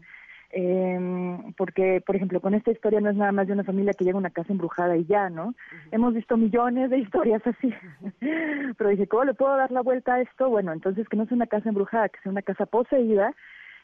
[0.59, 4.05] Eh, porque, por ejemplo, con esta historia no es nada más de una familia que
[4.05, 5.55] llega a una casa embrujada y ya, ¿no?
[5.91, 7.75] Hemos visto millones de historias así.
[8.79, 10.49] Pero dije, ¿cómo le puedo dar la vuelta a esto?
[10.49, 13.35] Bueno, entonces que no sea una casa embrujada, que sea una casa poseída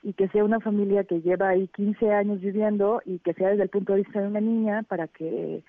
[0.03, 3.65] y que sea una familia que lleva ahí 15 años viviendo y que sea desde
[3.65, 5.63] el punto de vista de una niña para que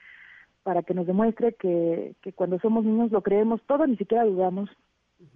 [0.63, 4.69] para que nos demuestre que, que cuando somos niños lo creemos todo, ni siquiera dudamos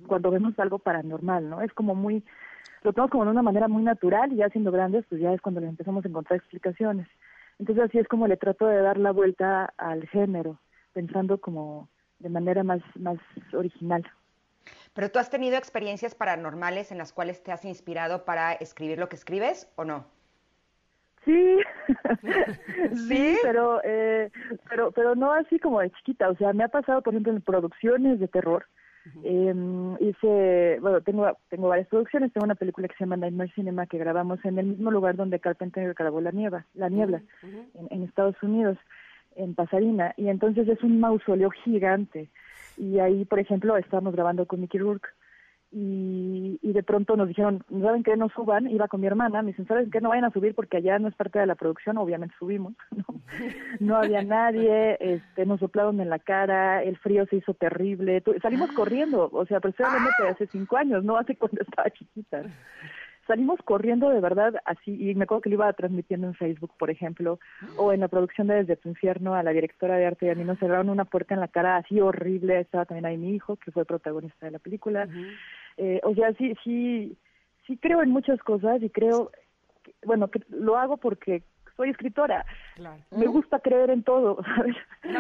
[0.08, 1.62] cuando vemos algo paranormal, ¿no?
[1.62, 2.24] Es como muy,
[2.88, 5.42] lo tomamos como de una manera muy natural y ya siendo grandes, pues ya es
[5.42, 7.08] cuando le empezamos a encontrar explicaciones.
[7.60, 10.58] Entonces así es como le trato de dar la vuelta al género,
[10.94, 13.18] pensando como de manera más, más
[13.54, 14.10] original.
[14.94, 19.10] ¿Pero tú has tenido experiencias paranormales en las cuales te has inspirado para escribir lo
[19.10, 20.06] que escribes o no?
[21.26, 21.58] Sí,
[22.22, 22.96] ¿Sí?
[22.96, 24.32] sí, pero, eh,
[24.70, 26.30] pero, pero no así como de chiquita.
[26.30, 28.66] O sea, me ha pasado, por ejemplo, en producciones de terror.
[29.24, 29.54] Eh,
[30.00, 32.32] hice, bueno, tengo, tengo varias producciones.
[32.34, 35.40] Tengo una película que se llama Nightmare Cinema que grabamos en el mismo lugar donde
[35.40, 38.78] Carpenter grabó La Niebla, La Niebla, en, en Estados Unidos,
[39.36, 40.14] en Pasadena.
[40.18, 42.30] Y entonces es un mausoleo gigante.
[42.78, 45.10] Y ahí, por ejemplo, estábamos grabando con Mickey Rourke
[45.72, 48.16] y, y de pronto nos dijeron, ¿saben qué?
[48.16, 50.00] No suban, iba con mi hermana, me dicen, ¿saben qué?
[50.00, 53.06] No vayan a subir porque allá no es parte de la producción, obviamente subimos, ¿no?
[53.80, 58.72] No había nadie, este, nos soplaron en la cara, el frío se hizo terrible, salimos
[58.72, 62.44] corriendo, o sea, hablando de hace cinco años, no hace cuando estaba chiquita.
[63.28, 66.90] Salimos corriendo de verdad así, y me acuerdo que lo iba transmitiendo en Facebook, por
[66.90, 67.40] ejemplo,
[67.76, 70.36] o en la producción de Desde tu infierno a la directora de arte y a
[70.36, 73.58] mí nos cerraron una puerta en la cara así horrible, estaba también ahí mi hijo,
[73.58, 75.08] que fue protagonista de la película.
[75.78, 77.18] Eh, o sea, sí, sí,
[77.68, 79.32] sí creo en muchas cosas y creo,
[79.84, 81.44] que- bueno, que lo hago porque
[81.78, 82.46] soy escritora.
[82.76, 83.02] Claro.
[83.12, 84.76] Me gusta creer en todo, ¿sabes?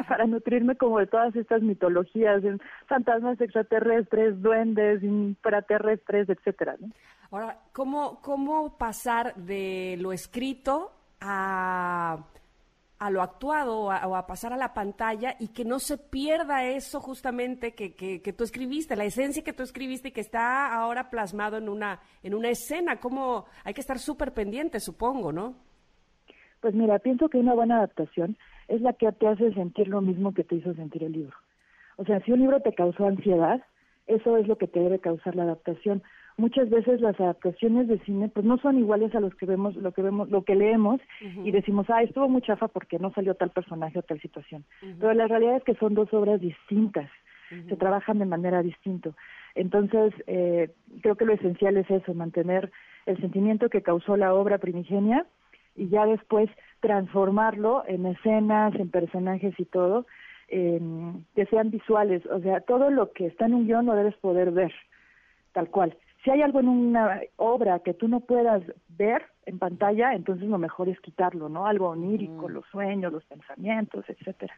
[0.07, 6.89] Para nutrirme como de todas estas mitologías, en fantasmas extraterrestres, duendes, infraterrestres, etcétera, ¿no?
[7.29, 12.25] Ahora, ¿cómo, cómo pasar de lo escrito a,
[12.99, 15.97] a lo actuado o a, o a pasar a la pantalla y que no se
[15.97, 20.21] pierda eso justamente que, que, que tú escribiste, la esencia que tú escribiste y que
[20.21, 22.97] está ahora plasmado en una, en una escena?
[23.01, 23.45] ¿Cómo?
[23.65, 25.66] Hay que estar súper pendiente, supongo, ¿no?
[26.61, 30.33] Pues mira, pienso que una buena adaptación es la que te hace sentir lo mismo
[30.33, 31.35] que te hizo sentir el libro.
[31.97, 33.61] O sea, si un libro te causó ansiedad,
[34.07, 36.01] eso es lo que te debe causar la adaptación.
[36.37, 39.91] Muchas veces las adaptaciones de cine pues no son iguales a los que vemos, lo
[39.91, 41.01] que vemos, lo que leemos
[41.43, 44.63] y decimos, ah, estuvo muy chafa porque no salió tal personaje o tal situación.
[44.99, 47.09] Pero la realidad es que son dos obras distintas,
[47.49, 49.11] se trabajan de manera distinta.
[49.55, 50.69] Entonces, eh,
[51.01, 52.71] creo que lo esencial es eso, mantener
[53.07, 55.25] el sentimiento que causó la obra primigenia
[55.77, 56.49] y ya después
[56.81, 60.05] transformarlo en escenas, en personajes y todo,
[60.49, 62.25] em, que sean visuales.
[62.25, 64.73] O sea, todo lo que está en un guion lo debes poder ver,
[65.53, 65.95] tal cual.
[66.23, 70.57] si hay algo en una obra que tú no puedas ver en pantalla, entonces lo
[70.57, 71.67] mejor es quitarlo, ¿no?
[71.67, 74.53] Algo onírico, los sueños, los pensamientos, etcétera.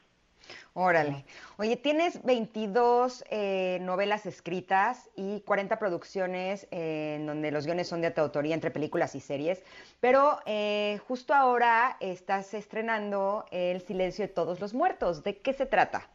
[0.73, 1.25] Órale.
[1.57, 8.01] Oye, tienes 22 eh, novelas escritas y 40 producciones eh, en donde los guiones son
[8.01, 9.63] de tu autoría entre películas y series,
[9.99, 15.23] pero eh, justo ahora estás estrenando El silencio de todos los muertos.
[15.23, 16.07] ¿De qué se trata?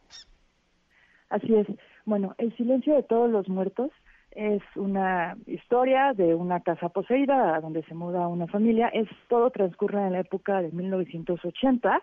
[1.29, 1.67] Así es.
[2.05, 3.91] Bueno, El silencio de todos los muertos
[4.31, 8.89] es una historia de una casa poseída a donde se muda una familia.
[8.89, 12.01] Es todo transcurre en la época de 1980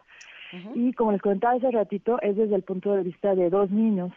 [0.75, 4.13] y como les comentaba hace ratito es desde el punto de vista de dos niños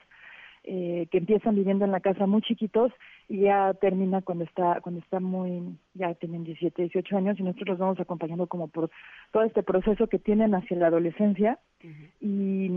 [0.64, 2.92] eh, que empiezan viviendo en la casa muy chiquitos
[3.30, 7.70] y ya termina cuando está cuando está muy ya tienen 17, 18 años y nosotros
[7.70, 8.90] los vamos acompañando como por
[9.32, 11.60] todo este proceso que tienen hacia la adolescencia
[12.20, 12.70] y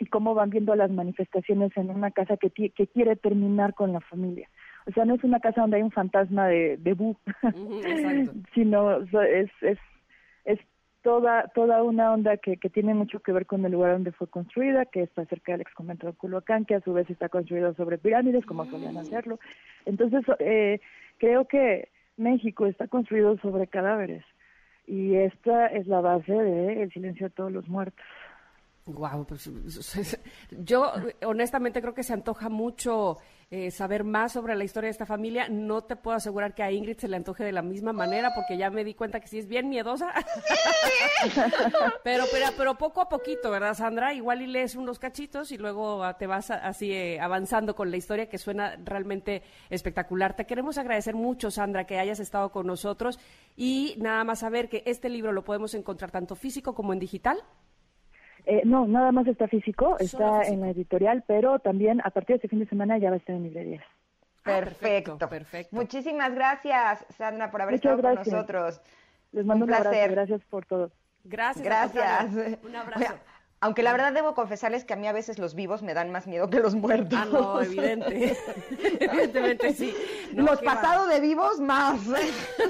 [0.00, 4.00] y cómo van viendo las manifestaciones en una casa que, que quiere terminar con la
[4.00, 4.48] familia.
[4.86, 7.16] O sea, no es una casa donde hay un fantasma de, de Bu,
[8.54, 9.78] sino es, es,
[10.46, 10.58] es
[11.02, 14.28] toda, toda una onda que, que tiene mucho que ver con el lugar donde fue
[14.28, 17.74] construida, que está cerca del ex convento de Culhuacán, que a su vez está construido
[17.74, 19.38] sobre pirámides, como solían hacerlo.
[19.86, 20.80] Entonces, eh,
[21.18, 24.24] creo que México está construido sobre cadáveres.
[24.86, 28.04] Y esta es la base de El silencio de todos los muertos.
[28.92, 29.50] Guau, pues,
[30.50, 30.92] yo
[31.24, 33.18] honestamente creo que se antoja mucho
[33.52, 35.48] eh, saber más sobre la historia de esta familia.
[35.48, 38.56] No te puedo asegurar que a Ingrid se le antoje de la misma manera, porque
[38.56, 40.14] ya me di cuenta que sí es bien miedosa.
[42.04, 44.14] pero, pero, pero poco a poquito, ¿verdad, Sandra?
[44.14, 48.28] Igual y lees unos cachitos y luego te vas así eh, avanzando con la historia
[48.28, 50.36] que suena realmente espectacular.
[50.36, 53.18] Te queremos agradecer mucho, Sandra, que hayas estado con nosotros
[53.56, 57.42] y nada más saber que este libro lo podemos encontrar tanto físico como en digital.
[58.46, 60.54] Eh, no, nada más está físico, está físico.
[60.54, 63.18] en la editorial, pero también a partir de este fin de semana ya va a
[63.18, 63.84] estar en librerías.
[63.84, 65.18] Ah, Perfecto.
[65.18, 65.76] perfecto, perfecto.
[65.76, 68.24] Muchísimas gracias, Sandra, por haber Muchas estado gracias.
[68.24, 68.80] con nosotros.
[69.32, 70.10] Les mando un, abrazo, placer.
[70.12, 70.90] gracias por todo.
[71.24, 71.64] Gracias.
[71.64, 72.58] Gracias.
[72.64, 72.98] Un abrazo.
[72.98, 73.20] Oiga,
[73.62, 76.26] aunque la verdad debo confesarles que a mí a veces los vivos me dan más
[76.26, 77.18] miedo que los muertos.
[77.20, 78.34] Ah, no, evidente.
[79.00, 79.94] Evidentemente sí.
[80.32, 82.00] No, los pasados de vivos más.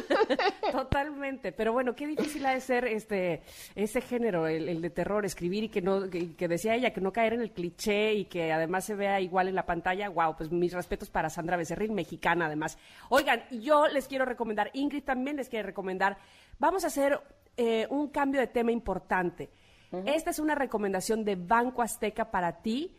[0.72, 1.52] Totalmente.
[1.52, 3.42] Pero bueno, qué difícil ha de ser este,
[3.76, 7.00] ese género, el, el de terror, escribir y que no, que, que decía ella, que
[7.00, 10.08] no caer en el cliché y que además se vea igual en la pantalla.
[10.08, 12.78] Wow, pues mis respetos para Sandra Becerril, mexicana además.
[13.10, 16.18] Oigan, yo les quiero recomendar, Ingrid también les quiere recomendar,
[16.58, 17.20] vamos a hacer
[17.56, 19.50] eh, un cambio de tema importante.
[19.92, 22.96] Esta es una recomendación de Banco Azteca para ti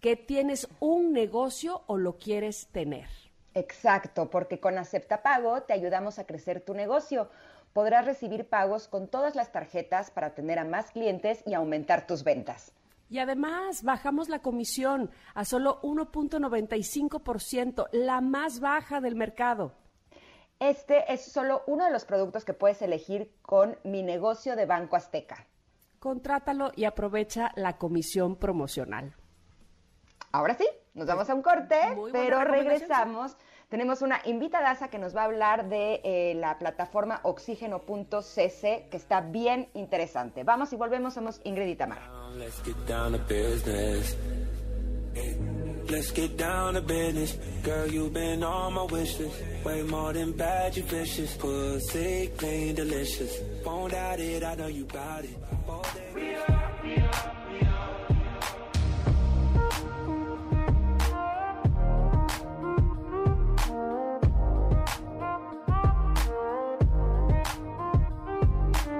[0.00, 3.08] que tienes un negocio o lo quieres tener.
[3.54, 7.30] Exacto, porque con Acepta Pago te ayudamos a crecer tu negocio.
[7.72, 12.24] Podrás recibir pagos con todas las tarjetas para tener a más clientes y aumentar tus
[12.24, 12.72] ventas.
[13.08, 19.72] Y además bajamos la comisión a solo 1.95%, la más baja del mercado.
[20.58, 24.96] Este es solo uno de los productos que puedes elegir con mi negocio de Banco
[24.96, 25.46] Azteca.
[26.04, 29.16] Contrátalo y aprovecha la comisión promocional.
[30.32, 31.80] Ahora sí, nos vamos a un corte,
[32.12, 33.38] pero regresamos.
[33.70, 39.22] Tenemos una invitadaza que nos va a hablar de eh, la plataforma oxígeno.cc, que está
[39.22, 40.44] bien interesante.
[40.44, 42.10] Vamos y volvemos, somos Ingrid y Tamara.
[45.94, 47.38] Let's get down to business.
[47.62, 49.16] Girl, you've been on my wish.
[49.64, 51.36] Way more than bad, you vicious.
[51.36, 53.38] Pussy clean, delicious.
[53.64, 55.38] Won't doubt it, I know you got it.
[55.68, 56.36] All day-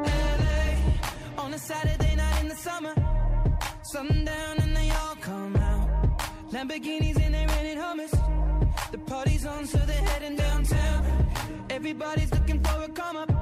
[0.07, 2.95] LA on a Saturday night in the summer.
[3.83, 4.54] Sundown
[6.65, 8.91] Lamborghinis and they rented hummus.
[8.91, 11.29] The party's on, so they're heading downtown.
[11.69, 13.34] Everybody's looking for a come up,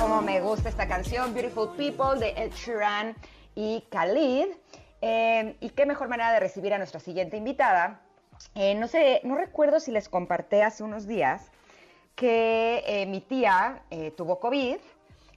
[0.00, 3.16] Como me gusta esta canción, Beautiful People, de Ed Sheeran
[3.54, 4.46] y Khalid.
[5.00, 8.00] Eh, y qué mejor manera de recibir a nuestra siguiente invitada.
[8.54, 11.50] Eh, no sé, no recuerdo si les comparté hace unos días
[12.14, 14.78] que eh, mi tía eh, tuvo COVID,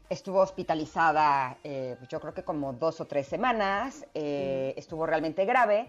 [0.10, 5.88] estuvo hospitalizada, eh, yo creo que como dos o tres semanas, eh, estuvo realmente grave,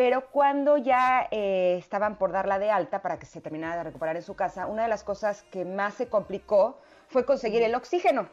[0.00, 4.16] pero cuando ya eh, estaban por darla de alta para que se terminara de recuperar
[4.16, 6.78] en su casa, una de las cosas que más se complicó
[7.08, 8.26] fue conseguir el oxígeno,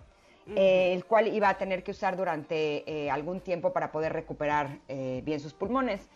[0.55, 4.79] eh, el cual iba a tener que usar durante eh, algún tiempo para poder recuperar
[4.87, 6.07] bien sus pulmones.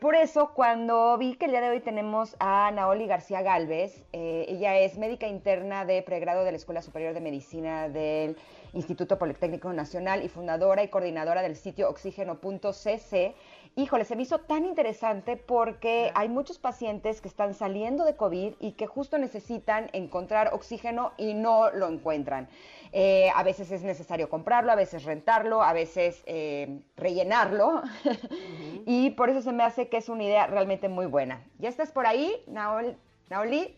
[0.00, 4.78] Por eso, cuando vi que el día de hoy tenemos a Naoli García Galvez, ella
[4.78, 8.36] es médica interna de pregrado de la Escuela Superior de Medicina del
[8.72, 13.34] Instituto Politécnico Nacional y fundadora y coordinadora del sitio oxígeno.cc.
[13.76, 18.54] Híjole, se me hizo tan interesante porque hay muchos pacientes que están saliendo de COVID
[18.60, 22.48] y que justo necesitan encontrar oxígeno y no lo encuentran.
[22.92, 27.82] Eh, a veces es necesario comprarlo, a veces rentarlo, a veces eh, rellenarlo.
[28.86, 31.42] y por eso se me hace que es una idea realmente muy buena.
[31.58, 32.94] ¿Ya estás por ahí, Naol-
[33.28, 33.76] Naoli?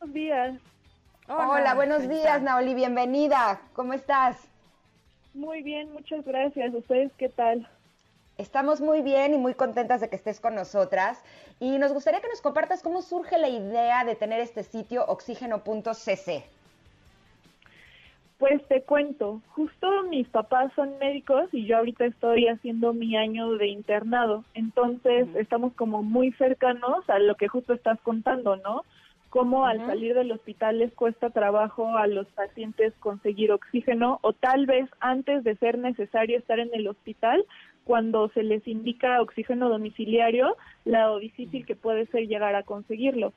[0.00, 0.54] Buenos días.
[1.28, 2.38] Hola, buenos días, está.
[2.38, 3.60] Naoli, bienvenida.
[3.74, 4.48] ¿Cómo estás?
[5.34, 6.72] Muy bien, muchas gracias.
[6.72, 7.68] ¿Ustedes qué tal?
[8.42, 11.22] Estamos muy bien y muy contentas de que estés con nosotras.
[11.60, 16.44] Y nos gustaría que nos compartas cómo surge la idea de tener este sitio oxígeno.cc.
[18.38, 23.52] Pues te cuento, justo mis papás son médicos y yo ahorita estoy haciendo mi año
[23.52, 28.82] de internado, entonces estamos como muy cercanos a lo que justo estás contando, ¿no?
[29.30, 34.66] Cómo al salir del hospital les cuesta trabajo a los pacientes conseguir oxígeno o tal
[34.66, 37.46] vez antes de ser necesario estar en el hospital,
[37.84, 43.32] cuando se les indica oxígeno domiciliario, lo difícil que puede ser llegar a conseguirlo.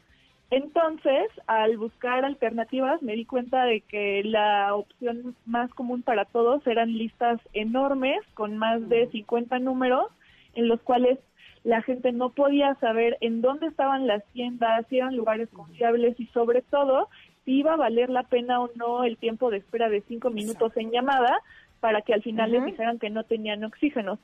[0.52, 6.66] Entonces, al buscar alternativas, me di cuenta de que la opción más común para todos
[6.68, 10.06] eran listas enormes con más de 50 números
[10.54, 11.20] en los cuales
[11.64, 16.28] la gente no podía saber en dónde estaban las tiendas, si eran lugares confiables y
[16.28, 17.10] sobre todo
[17.44, 20.78] si iba a valer la pena o no el tiempo de espera de cinco minutos
[20.78, 21.40] en llamada
[21.80, 24.20] para que al final les dijeran que no tenían oxígeno.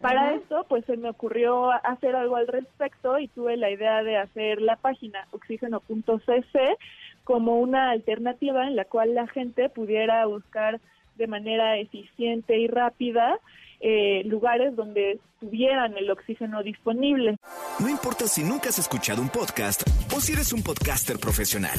[0.00, 0.40] Para Ujú.
[0.40, 4.60] esto, pues se me ocurrió hacer algo al respecto y tuve la idea de hacer
[4.62, 6.78] la página oxígeno.cc
[7.24, 10.80] como una alternativa en la cual la gente pudiera buscar
[11.16, 13.38] de manera eficiente y rápida
[13.80, 17.36] eh, lugares donde tuvieran el oxígeno disponible.
[17.78, 19.82] No importa si nunca has escuchado un podcast
[20.14, 21.78] o si eres un podcaster profesional.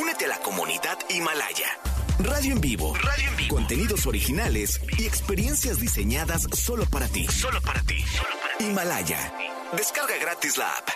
[0.00, 1.91] Únete a la comunidad Himalaya.
[2.24, 2.94] Radio en vivo.
[2.94, 3.56] Radio en vivo.
[3.56, 7.26] Contenidos originales y experiencias diseñadas solo para ti.
[7.26, 7.96] Solo para ti.
[8.60, 9.18] Himalaya.
[9.76, 10.88] Descarga gratis la app.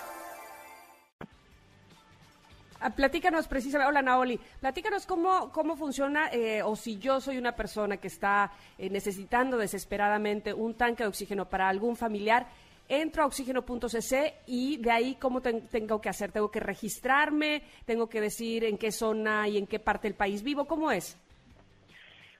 [2.78, 7.56] Ah, Platícanos precisamente, hola Naoli, platícanos cómo, cómo funciona eh, o si yo soy una
[7.56, 12.46] persona que está eh, necesitando desesperadamente un tanque de oxígeno para algún familiar,
[12.88, 18.08] entro a oxígeno.cc y de ahí cómo ten- tengo que hacer, tengo que registrarme, tengo
[18.08, 21.16] que decir en qué zona y en qué parte del país vivo, ¿cómo es?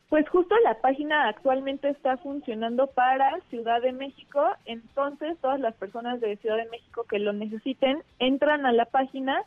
[0.08, 6.20] Pues justo la página actualmente está funcionando para Ciudad de México, entonces todas las personas
[6.20, 9.42] de Ciudad de México que lo necesiten entran a la página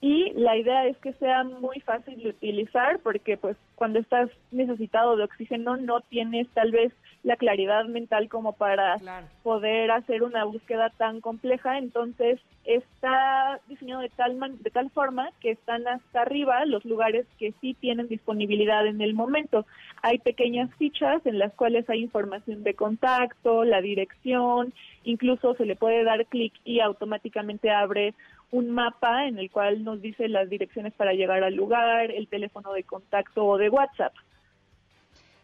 [0.00, 5.16] y la idea es que sea muy fácil de utilizar porque pues cuando estás necesitado
[5.16, 6.92] de oxígeno no tienes tal vez
[7.24, 9.26] la claridad mental como para Claro.
[9.42, 15.30] poder hacer una búsqueda tan compleja, entonces está diseñado de tal man- de tal forma
[15.40, 19.66] que están hasta arriba los lugares que sí tienen disponibilidad en el momento.
[20.02, 24.72] Hay pequeñas fichas en las cuales hay información de contacto, la dirección,
[25.02, 28.14] incluso se le puede dar clic y automáticamente abre
[28.50, 32.72] un mapa en el cual nos dice las direcciones para llegar al lugar, el teléfono
[32.72, 34.14] de contacto o de WhatsApp.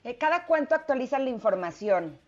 [0.04, 2.18] Eh, ¿Cada cuánto actualizan la información?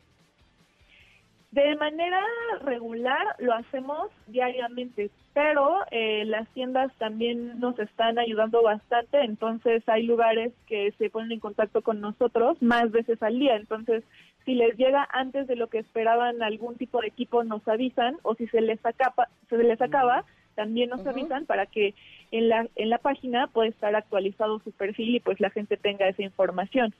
[1.51, 2.20] De manera
[2.62, 10.03] regular lo hacemos diariamente, pero eh, las tiendas también nos están ayudando bastante, entonces hay
[10.03, 14.05] lugares que se ponen en contacto con nosotros más veces al día, entonces
[14.45, 18.35] si les llega antes de lo que esperaban algún tipo de equipo nos avisan o
[18.35, 20.24] si se les acaba, se les acaba
[20.57, 21.11] también nos Ujú.
[21.11, 21.94] avisan para que
[22.32, 26.09] en la en la página pueda estar actualizado su perfil y pues la gente tenga
[26.09, 26.92] esa información.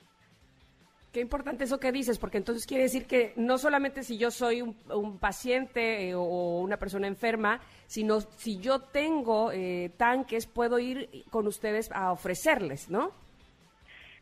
[1.11, 4.61] Qué importante eso que dices, porque entonces quiere decir que no solamente si yo soy
[4.61, 10.77] un, un paciente eh, o una persona enferma, sino si yo tengo eh, tanques, puedo
[10.79, 13.11] ir con ustedes a ofrecerles, ¿no?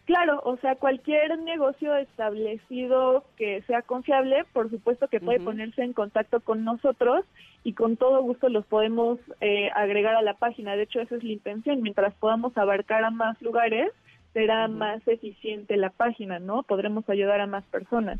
[0.05, 5.93] Claro, o sea, cualquier negocio establecido que sea confiable, por supuesto que puede ponerse en
[5.93, 7.25] contacto con nosotros
[7.63, 10.75] y con todo gusto los podemos eh, agregar a la página.
[10.75, 11.81] De hecho, esa es la intención.
[11.81, 13.91] Mientras podamos abarcar a más lugares,
[14.33, 16.61] será más eficiente la página, ¿no?
[16.61, 18.19] Podremos ayudar a más personas.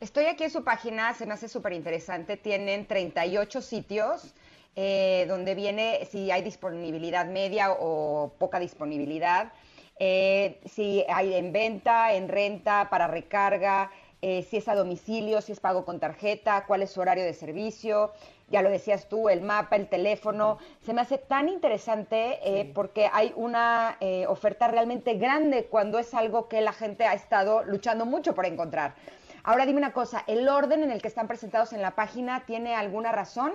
[0.00, 2.36] Estoy aquí en su página, se me hace súper interesante.
[2.36, 4.34] Tienen 38 sitios
[4.76, 9.52] eh, donde viene si hay disponibilidad media o poca disponibilidad,
[10.00, 13.90] eh, si hay en venta, en renta, para recarga.
[14.22, 17.32] eh, si es a domicilio, si es pago con tarjeta, cuál es su horario de
[17.32, 18.12] servicio,
[18.48, 20.58] ya lo decías tú, el mapa, el teléfono.
[20.84, 26.12] Se me hace tan interesante eh, porque hay una eh, oferta realmente grande cuando es
[26.12, 28.94] algo que la gente ha estado luchando mucho por encontrar.
[29.42, 32.74] Ahora dime una cosa, ¿el orden en el que están presentados en la página tiene
[32.74, 33.52] alguna razón?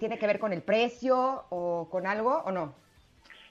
[0.00, 2.83] ¿Tiene que ver con el precio o con algo o no?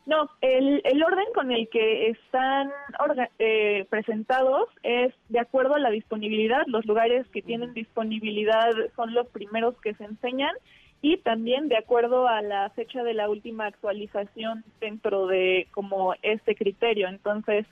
[0.06, 5.80] No, el, el orden con el que están orga- eh, presentados es de acuerdo a
[5.80, 6.64] la disponibilidad.
[6.68, 10.54] Los lugares que tienen disponibilidad son los primeros que se enseñan
[11.02, 16.56] y también de acuerdo a la fecha de la última actualización dentro de como este
[16.56, 17.08] criterio.
[17.08, 17.66] Entonces,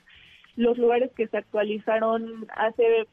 [0.56, 3.06] los lugares que se actualizaron hace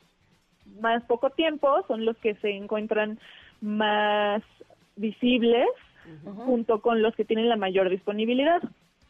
[0.79, 3.19] más poco tiempo son los que se encuentran
[3.59, 4.43] más
[4.95, 5.67] visibles
[6.45, 8.61] junto con los que tienen la mayor disponibilidad.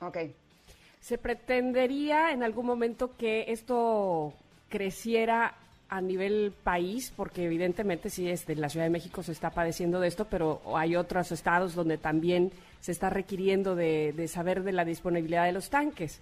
[0.02, 0.18] Ok.
[1.02, 4.34] ¿Se pretendería en algún momento que esto
[4.70, 5.56] creciera
[5.88, 7.14] a nivel país?
[7.16, 10.96] Porque evidentemente sí, este, la Ciudad de México se está padeciendo de esto, pero hay
[10.96, 15.70] otros estados donde también se está requiriendo de, de saber de la disponibilidad de los
[15.70, 16.22] tanques.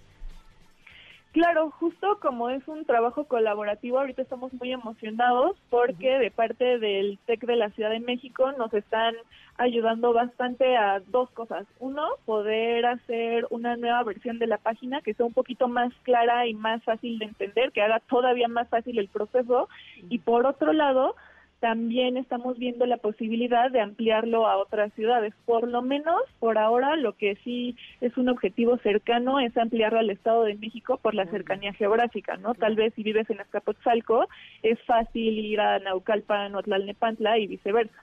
[1.38, 7.16] Claro, justo como es un trabajo colaborativo, ahorita estamos muy emocionados porque de parte del
[7.26, 9.14] TEC de la Ciudad de México nos están
[9.56, 11.64] ayudando bastante a dos cosas.
[11.78, 16.48] Uno, poder hacer una nueva versión de la página que sea un poquito más clara
[16.48, 19.68] y más fácil de entender, que haga todavía más fácil el proceso.
[20.08, 21.14] Y por otro lado,
[21.60, 25.34] también estamos viendo la posibilidad de ampliarlo a otras ciudades.
[25.44, 30.10] Por lo menos, por ahora, lo que sí es un objetivo cercano es ampliarlo al
[30.10, 32.54] Estado de México por la cercanía geográfica, ¿no?
[32.54, 34.28] Tal vez si vives en Azcapotzalco,
[34.62, 38.02] es fácil ir a Naucalpan o Tlalnepantla y viceversa.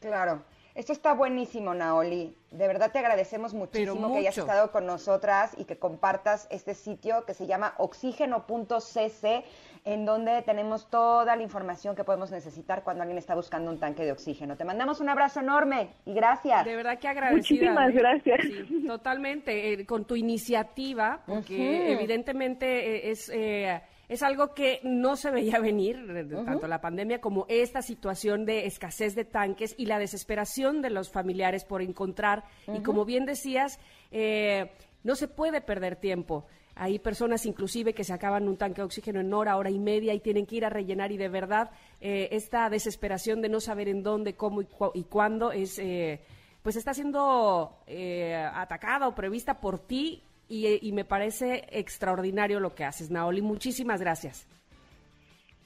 [0.00, 0.42] Claro.
[0.74, 2.34] Esto está buenísimo, Naoli.
[2.52, 7.24] De verdad te agradecemos muchísimo que hayas estado con nosotras y que compartas este sitio
[7.26, 9.44] que se llama oxígeno.cc,
[9.84, 14.04] en donde tenemos toda la información que podemos necesitar cuando alguien está buscando un tanque
[14.04, 14.56] de oxígeno.
[14.56, 16.64] Te mandamos un abrazo enorme y gracias.
[16.64, 17.36] De verdad que agradecida.
[17.36, 17.92] Muchísimas ¿eh?
[17.92, 18.40] gracias.
[18.42, 25.14] Sí, totalmente, eh, con tu iniciativa, porque evidentemente eh, es, eh, es algo que no
[25.14, 26.04] se veía venir,
[26.44, 31.10] tanto la pandemia como esta situación de escasez de tanques y la desesperación de los
[31.10, 32.42] familiares por encontrar.
[32.66, 33.78] Y como bien decías,
[34.10, 34.72] eh,
[35.04, 36.46] no se puede perder tiempo.
[36.82, 40.14] Hay personas inclusive que se acaban un tanque de oxígeno en hora, hora y media
[40.14, 41.70] y tienen que ir a rellenar y de verdad
[42.00, 45.78] eh, esta desesperación de no saber en dónde, cómo y, cu- y cuándo es...
[45.78, 46.20] eh,
[46.62, 52.60] pues está siendo eh, atacada o prevista por ti y, eh, y me parece extraordinario
[52.60, 53.42] lo que haces, Naoli.
[53.42, 54.46] Muchísimas gracias.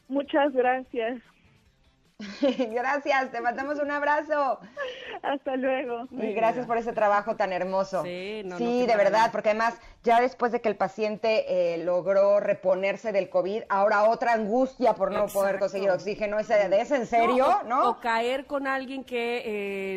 [0.09, 1.23] Muchas gracias.
[2.71, 4.61] gracias, te mandamos un abrazo.
[5.23, 6.07] Hasta luego.
[6.13, 8.03] Y gracias por ese trabajo tan hermoso.
[8.05, 12.41] Sí, no, Sí, de verdad, porque además ya después de que el paciente eh, logró
[12.41, 16.39] reponerse del COVID, ahora otra angustia por no poder conseguir oxígeno.
[16.39, 17.47] ¿Es de es en serio?
[17.47, 17.91] o, ¿No?
[17.91, 19.43] o caer con alguien que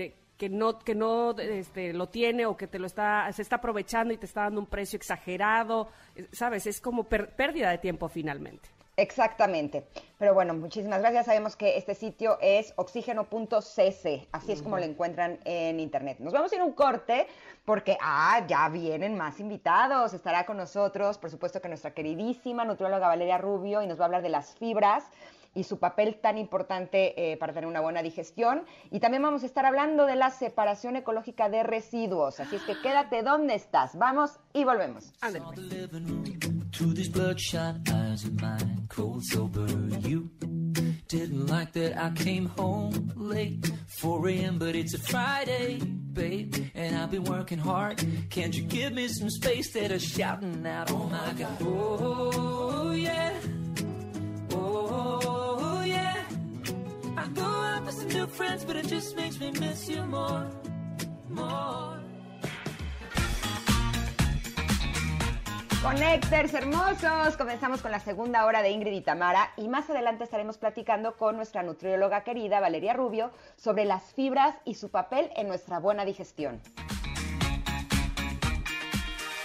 [0.05, 3.57] eh, que no que no este, lo tiene o que te lo está se está
[3.57, 7.77] aprovechando y te está dando un precio exagerado, eh, sabes, es como per- pérdida de
[7.79, 8.69] tiempo finalmente.
[8.97, 9.87] Exactamente.
[10.17, 11.27] Pero bueno, muchísimas gracias.
[11.27, 14.27] Sabemos que este sitio es oxígeno.cc.
[14.31, 16.17] Así es como lo encuentran en internet.
[16.19, 17.27] Nos vamos a ir a un corte
[17.63, 20.15] porque, ah, ya vienen más invitados.
[20.15, 24.05] Estará con nosotros, por supuesto, que nuestra queridísima nutrióloga Valeria Rubio y nos va a
[24.05, 25.03] hablar de las fibras
[25.53, 28.63] y su papel tan importante eh, para tener una buena digestión.
[28.89, 32.39] Y también vamos a estar hablando de la separación ecológica de residuos.
[32.39, 33.95] Así es que quédate donde estás.
[33.95, 35.13] Vamos y volvemos.
[35.21, 36.56] Ándale, pues.
[36.77, 39.65] To these bloodshot eyes of mine, cold sober.
[40.01, 40.29] You
[41.07, 45.79] didn't like that I came home late, 4 a.m., but it's a Friday,
[46.13, 48.05] babe, and I've been working hard.
[48.29, 53.33] Can't you give me some space that are shouting out, oh my god, oh yeah,
[54.51, 56.25] oh yeah.
[57.17, 60.47] I go out with some new friends, but it just makes me miss you more,
[61.27, 61.96] more.
[65.81, 70.57] Connectors hermosos, comenzamos con la segunda hora de Ingrid y Tamara y más adelante estaremos
[70.57, 75.79] platicando con nuestra nutrióloga querida Valeria Rubio sobre las fibras y su papel en nuestra
[75.79, 76.61] buena digestión.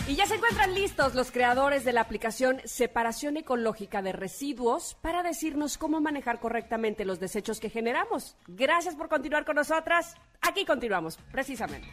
[0.08, 5.22] Y ya se encuentran listos los creadores de la aplicación Separación Ecológica de Residuos para
[5.22, 8.36] decirnos cómo manejar correctamente los desechos que generamos.
[8.48, 10.16] Gracias por continuar con nosotras.
[10.40, 11.88] Aquí continuamos, precisamente.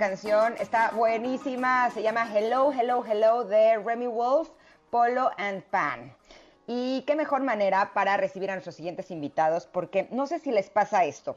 [0.00, 0.54] Canción.
[0.58, 1.90] Está buenísima.
[1.90, 4.48] Se llama Hello, Hello, Hello de Remy Wolf,
[4.88, 6.16] Polo and Pan.
[6.66, 10.70] Y qué mejor manera para recibir a nuestros siguientes invitados, porque no sé si les
[10.70, 11.36] pasa esto.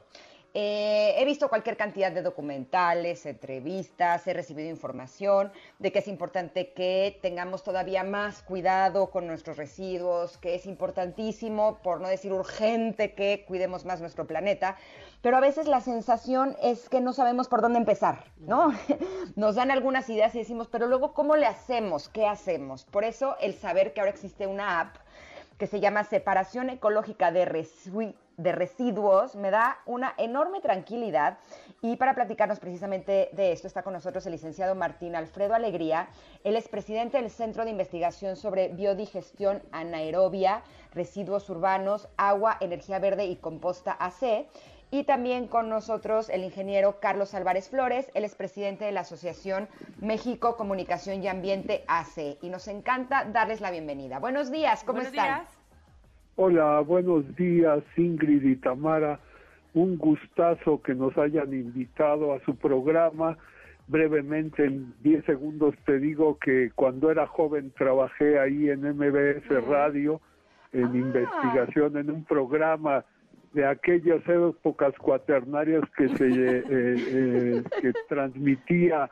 [0.55, 6.73] Eh, he visto cualquier cantidad de documentales, entrevistas, he recibido información de que es importante
[6.73, 13.15] que tengamos todavía más cuidado con nuestros residuos, que es importantísimo, por no decir urgente,
[13.15, 14.77] que cuidemos más nuestro planeta.
[15.23, 18.71] Pero a veces la sensación es que no sabemos por dónde empezar, ¿no?
[19.35, 22.09] Nos dan algunas ideas y decimos, pero luego, ¿cómo le hacemos?
[22.09, 22.85] ¿Qué hacemos?
[22.85, 24.97] Por eso el saber que ahora existe una app
[25.57, 31.37] que se llama Separación Ecológica de, Resui- de Residuos, me da una enorme tranquilidad.
[31.81, 36.07] Y para platicarnos precisamente de esto está con nosotros el licenciado Martín Alfredo Alegría.
[36.43, 40.63] Él es presidente del Centro de Investigación sobre Biodigestión Anaerobia,
[40.93, 44.47] Residuos Urbanos, Agua, Energía Verde y Composta AC.
[44.91, 49.67] Y también con nosotros el ingeniero Carlos Álvarez Flores, él es presidente de la Asociación
[49.99, 52.37] México Comunicación y Ambiente AC.
[52.41, 54.19] Y nos encanta darles la bienvenida.
[54.19, 55.39] Buenos días, ¿cómo Buenos están?
[55.39, 55.62] días.
[56.35, 59.19] Hola, buenos días Ingrid y Tamara.
[59.75, 63.37] Un gustazo que nos hayan invitado a su programa.
[63.87, 70.21] Brevemente, en 10 segundos, te digo que cuando era joven trabajé ahí en MBS Radio,
[70.71, 70.97] en Ah.
[70.97, 73.05] investigación, en un programa
[73.53, 79.07] de aquellas épocas cuaternarias que se eh, eh, que transmitía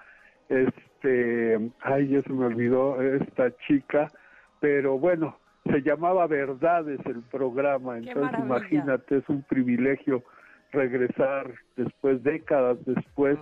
[0.50, 4.12] este ay ya se me olvidó esta chica
[4.60, 10.24] pero bueno se llamaba verdades el programa entonces imagínate es un privilegio
[10.72, 13.38] regresar después décadas después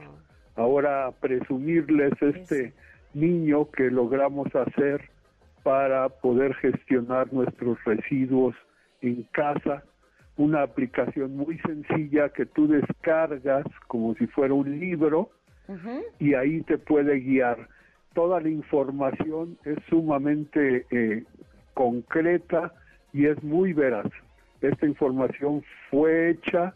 [0.55, 2.73] ahora presumirles este
[3.13, 5.09] niño que logramos hacer
[5.63, 8.55] para poder gestionar nuestros residuos
[9.01, 9.83] en casa.
[10.37, 15.29] Una aplicación muy sencilla que tú descargas como si fuera un libro
[16.17, 17.67] y ahí te puede guiar.
[18.13, 21.23] Toda la información es sumamente eh,
[21.79, 22.73] concreta
[23.13, 24.11] y es muy veraz.
[24.59, 26.73] Esta información fue hecha,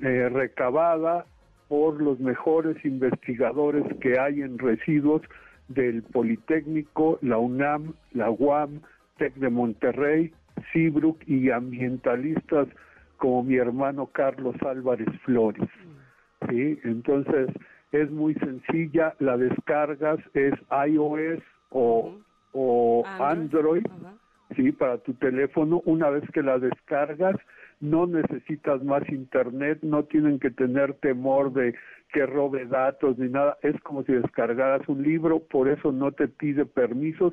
[0.00, 1.24] eh, recabada
[1.68, 5.22] por los mejores investigadores que hay en residuos
[5.68, 8.82] del Politécnico, la UNAM, la UAM,
[9.16, 10.34] TEC de Monterrey,
[10.70, 12.68] CIBRUC y ambientalistas
[13.16, 15.66] como mi hermano Carlos Álvarez Flores.
[16.50, 16.78] ¿sí?
[16.84, 17.48] Entonces
[17.90, 20.52] es muy sencilla, la descargas es
[20.86, 22.18] iOS o,
[22.52, 23.86] o Android.
[24.54, 25.82] Sí, para tu teléfono.
[25.84, 27.36] Una vez que la descargas,
[27.80, 31.74] no necesitas más internet, no tienen que tener temor de
[32.12, 33.56] que robe datos ni nada.
[33.62, 37.32] Es como si descargaras un libro, por eso no te pide permisos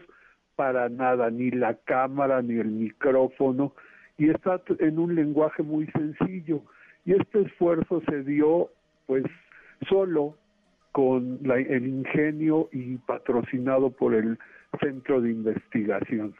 [0.55, 3.73] para nada, ni la cámara, ni el micrófono,
[4.17, 6.61] y está en un lenguaje muy sencillo.
[7.05, 8.69] Y este esfuerzo se dio,
[9.07, 9.23] pues,
[9.89, 10.35] solo
[10.91, 14.37] con la- el ingenio y patrocinado por el
[14.79, 16.35] Centro de Investigación.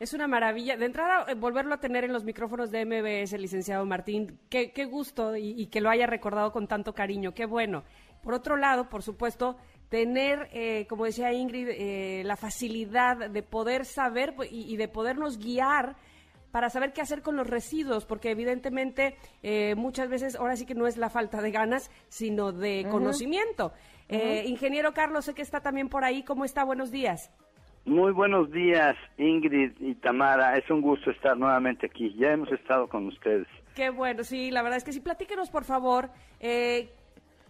[0.00, 0.78] Es una maravilla.
[0.78, 4.40] De entrada, eh, volverlo a tener en los micrófonos de MBS, licenciado Martín.
[4.48, 7.34] Qué, qué gusto y, y que lo haya recordado con tanto cariño.
[7.34, 7.84] Qué bueno.
[8.22, 9.58] Por otro lado, por supuesto,
[9.90, 15.38] tener, eh, como decía Ingrid, eh, la facilidad de poder saber y, y de podernos
[15.38, 15.96] guiar
[16.50, 20.74] para saber qué hacer con los residuos, porque evidentemente eh, muchas veces ahora sí que
[20.74, 23.72] no es la falta de ganas, sino de conocimiento.
[24.08, 26.24] Eh, ingeniero Carlos, sé que está también por ahí.
[26.24, 26.64] ¿Cómo está?
[26.64, 27.30] Buenos días.
[27.84, 30.56] Muy buenos días, Ingrid y Tamara.
[30.56, 32.14] Es un gusto estar nuevamente aquí.
[32.18, 33.46] Ya hemos estado con ustedes.
[33.74, 35.00] Qué bueno, sí, la verdad es que sí.
[35.00, 36.10] Platíquenos, por favor,
[36.40, 36.90] eh,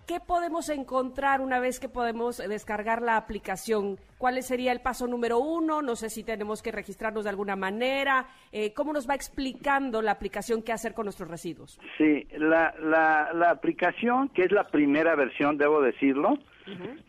[0.07, 3.99] ¿qué podemos encontrar una vez que podemos descargar la aplicación?
[4.19, 5.83] ¿Cuál sería el paso número uno?
[5.83, 8.29] No sé si tenemos que registrarnos de alguna manera.
[8.53, 11.81] Eh, ¿Cómo nos va explicando la aplicación qué hacer con nuestros residuos?
[11.99, 16.39] Sí, la, la, la aplicación, que es la primera versión, debo decirlo,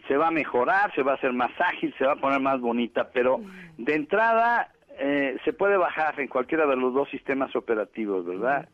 [0.08, 2.60] se va a mejorar, se va a hacer más ágil, se va a poner más
[2.60, 3.42] bonita, pero
[3.78, 8.70] de entrada eh, se puede bajar en cualquiera de los dos sistemas operativos, ¿verdad?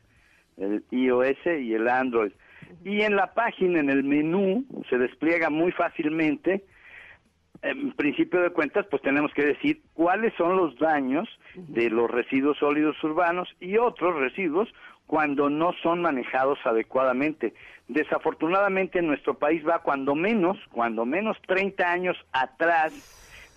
[0.58, 2.32] El iOS y el Android.
[2.84, 6.66] Y en la página, en el menú, se despliega muy fácilmente.
[7.62, 12.58] En principio de cuentas, pues tenemos que decir cuáles son los daños de los residuos
[12.58, 14.70] sólidos urbanos y otros residuos
[15.08, 17.54] cuando no son manejados adecuadamente.
[17.88, 22.94] Desafortunadamente en nuestro país va cuando menos, cuando menos 30 años atrás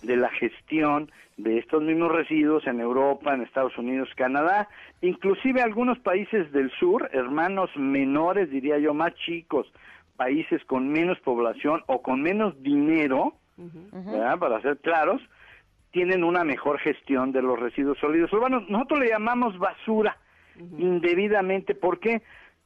[0.01, 4.69] de la gestión de estos mismos residuos en Europa, en Estados Unidos, Canadá,
[5.01, 9.71] inclusive algunos países del sur, hermanos menores, diría yo, más chicos,
[10.15, 14.39] países con menos población o con menos dinero, ¿verdad?
[14.39, 15.21] para ser claros,
[15.91, 18.69] tienen una mejor gestión de los residuos sólidos urbanos.
[18.69, 20.15] Nosotros le llamamos basura
[20.77, 22.21] indebidamente porque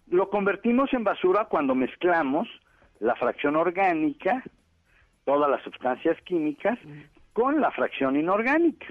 [0.07, 2.47] lo convertimos en basura cuando mezclamos
[2.99, 4.43] la fracción orgánica,
[5.25, 6.77] todas las sustancias químicas,
[7.33, 8.87] con la fracción inorgánica.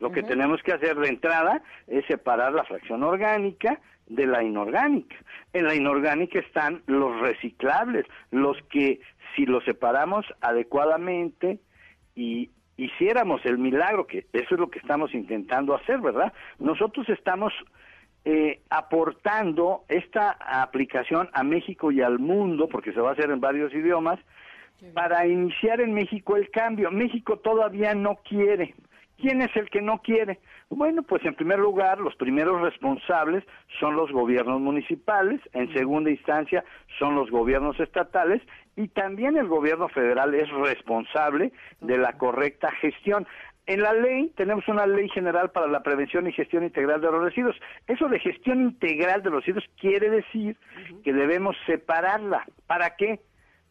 [0.00, 5.16] Lo que tenemos que hacer de entrada es separar la fracción orgánica de la inorgánica.
[5.52, 9.00] En la inorgánica están los reciclables, los que
[9.34, 11.58] si los separamos adecuadamente
[12.14, 16.32] y hiciéramos el milagro, que eso es lo que estamos intentando hacer, ¿verdad?
[16.58, 17.52] Nosotros estamos
[18.30, 23.40] eh, aportando esta aplicación a México y al mundo, porque se va a hacer en
[23.40, 24.20] varios idiomas,
[24.92, 26.90] para iniciar en México el cambio.
[26.90, 28.74] México todavía no quiere.
[29.16, 30.40] ¿Quién es el que no quiere?
[30.68, 33.44] Bueno, pues en primer lugar, los primeros responsables
[33.80, 36.62] son los gobiernos municipales, en segunda instancia
[36.98, 38.42] son los gobiernos estatales
[38.78, 43.26] y también el gobierno federal es responsable de la correcta gestión.
[43.66, 47.24] En la ley tenemos una ley general para la prevención y gestión integral de los
[47.24, 47.56] residuos.
[47.88, 50.56] Eso de gestión integral de los residuos quiere decir
[51.02, 52.46] que debemos separarla.
[52.68, 53.20] ¿Para qué?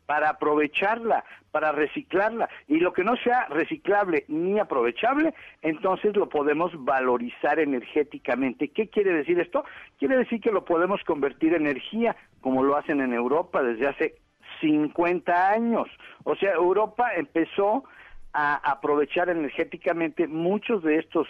[0.06, 2.48] para aprovecharla, para reciclarla.
[2.70, 8.70] Y lo que no sea reciclable ni aprovechable, entonces lo podemos valorizar energéticamente.
[8.70, 9.66] ¿Qué quiere decir esto?
[10.00, 14.16] Quiere decir que lo podemos convertir en energía, como lo hacen en Europa desde hace
[14.62, 15.88] 50 años.
[16.24, 17.84] O sea, Europa empezó
[18.34, 21.28] a aprovechar energéticamente muchos de estos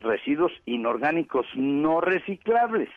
[0.00, 2.88] residuos inorgánicos no reciclables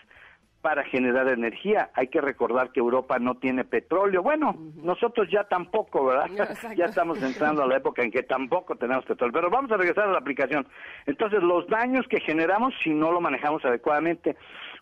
[0.62, 1.90] para generar energía.
[1.94, 4.22] Hay que recordar que Europa no tiene petróleo.
[4.22, 6.28] Bueno, nosotros ya tampoco, ¿verdad?
[6.76, 9.34] ya estamos entrando a la época en que tampoco tenemos petróleo.
[9.34, 10.68] Pero vamos a regresar a la aplicación.
[11.06, 14.36] Entonces, los daños que generamos si no lo manejamos adecuadamente.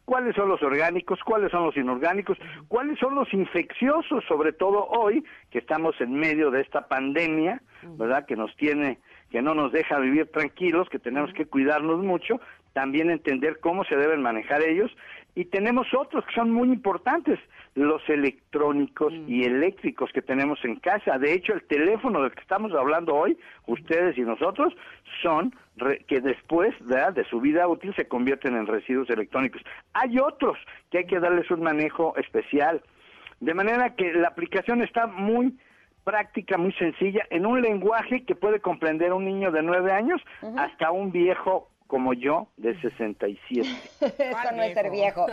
[0.08, 1.20] ¿Cuáles son los orgánicos?
[1.26, 2.38] ¿Cuáles son los inorgánicos?
[2.70, 4.24] ¿Cuáles son los infecciosos?
[4.26, 8.26] Sobre todo hoy, que estamos en medio de esta pandemia, ¿verdad?
[8.26, 8.99] Que nos tiene
[9.30, 12.39] que no nos deja vivir tranquilos, que tenemos que cuidarnos mucho,
[12.72, 14.89] también entender cómo se deben manejar ellos
[15.36, 17.38] y tenemos otros que son muy importantes,
[17.78, 21.19] los electrónicos y eléctricos que tenemos en casa.
[21.19, 24.73] De hecho, el teléfono del que estamos hablando hoy, ustedes y nosotros,
[25.21, 27.13] son re- que después ¿verdad?
[27.13, 29.61] de su vida útil se convierten en residuos electrónicos.
[29.93, 30.57] Hay otros
[30.89, 32.82] que hay que darles un manejo especial.
[33.41, 35.55] De manera que la aplicación está muy
[36.03, 40.19] práctica, muy sencilla, en un lenguaje que puede comprender un niño de nueve años
[40.57, 43.68] hasta un viejo como yo de 67.
[44.02, 45.26] Eso no es ser viejo.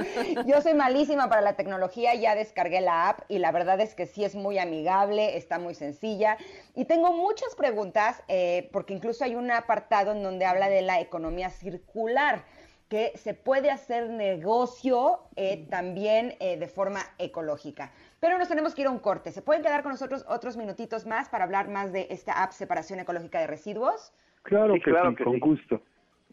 [0.47, 4.07] Yo soy malísima para la tecnología, ya descargué la app y la verdad es que
[4.07, 6.39] sí es muy amigable, está muy sencilla.
[6.75, 11.01] Y tengo muchas preguntas, eh, porque incluso hay un apartado en donde habla de la
[11.01, 12.45] economía circular,
[12.89, 17.91] que se puede hacer negocio eh, también eh, de forma ecológica.
[18.21, 19.33] Pero nos tenemos que ir a un corte.
[19.33, 23.01] ¿Se pueden quedar con nosotros otros minutitos más para hablar más de esta app Separación
[23.01, 24.13] Ecológica de Residuos?
[24.43, 25.41] Claro Sí, que claro sí, que con sí.
[25.41, 25.81] gusto.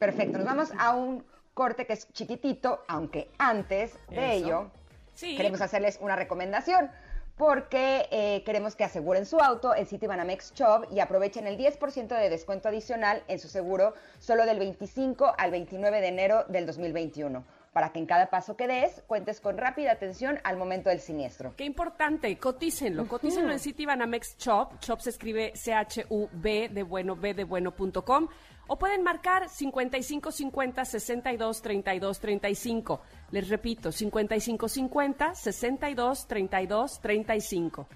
[0.01, 1.23] Perfecto, nos vamos a un
[1.53, 4.45] corte que es chiquitito, aunque antes de Eso.
[4.47, 4.71] ello
[5.13, 5.37] Sí.
[5.37, 6.89] queremos hacerles una recomendación
[7.37, 12.29] porque eh, queremos que aseguren su auto en Citibanamex Shop y aprovechen el 10% de
[12.31, 17.43] descuento adicional en su seguro solo del 25 al 29 de enero del 2021
[17.73, 21.53] para que en cada paso que des cuentes con rápida atención al momento del siniestro.
[21.55, 27.43] Qué importante, cotícenlo, cotícenlo en Citibanamex Shop, Shop se escribe C-H-U-B de bueno, B de
[27.43, 28.27] bueno.com,
[28.71, 33.01] o pueden marcar 5550 62 32 35.
[33.31, 37.87] Les repito, 5550 62 32 35.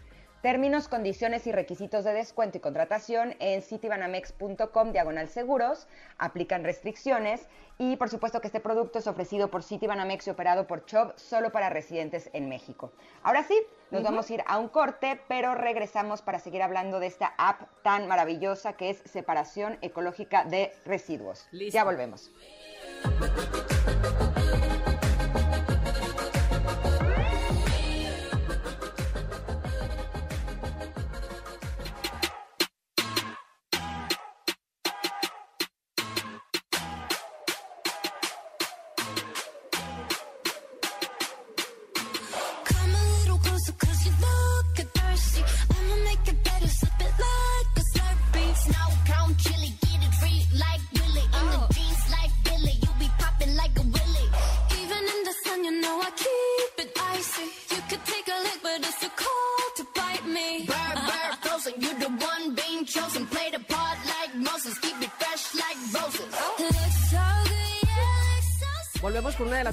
[0.41, 7.47] Términos, condiciones y requisitos de descuento y contratación en citibanamex.com diagonal seguros, aplican restricciones
[7.77, 11.53] y por supuesto que este producto es ofrecido por Citibanamex y operado por Chubb solo
[11.53, 12.91] para residentes en México.
[13.23, 13.59] Ahora sí,
[13.91, 17.61] nos vamos a ir a un corte, pero regresamos para seguir hablando de esta app
[17.83, 21.47] tan maravillosa que es Separación Ecológica de Residuos.
[21.51, 21.75] Listo.
[21.75, 22.31] Ya volvemos.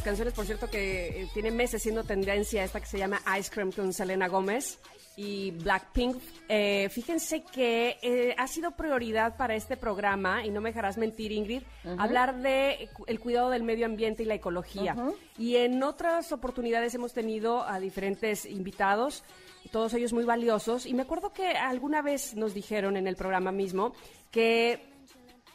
[0.02, 3.48] Las canciones, por cierto, que eh, tiene meses siendo tendencia, esta que se llama Ice
[3.52, 4.80] Cream con Selena Gómez
[5.16, 6.16] y Blackpink.
[6.48, 11.30] Eh, fíjense que eh, ha sido prioridad para este programa, y no me dejarás mentir,
[11.30, 11.62] Ingrid,
[11.98, 14.96] hablar de el cuidado del medio ambiente y la ecología.
[15.38, 19.22] Y en otras oportunidades hemos tenido a diferentes invitados
[19.70, 20.84] todos ellos muy valiosos.
[20.84, 23.94] Y me acuerdo que alguna vez nos dijeron en el programa mismo
[24.32, 24.91] que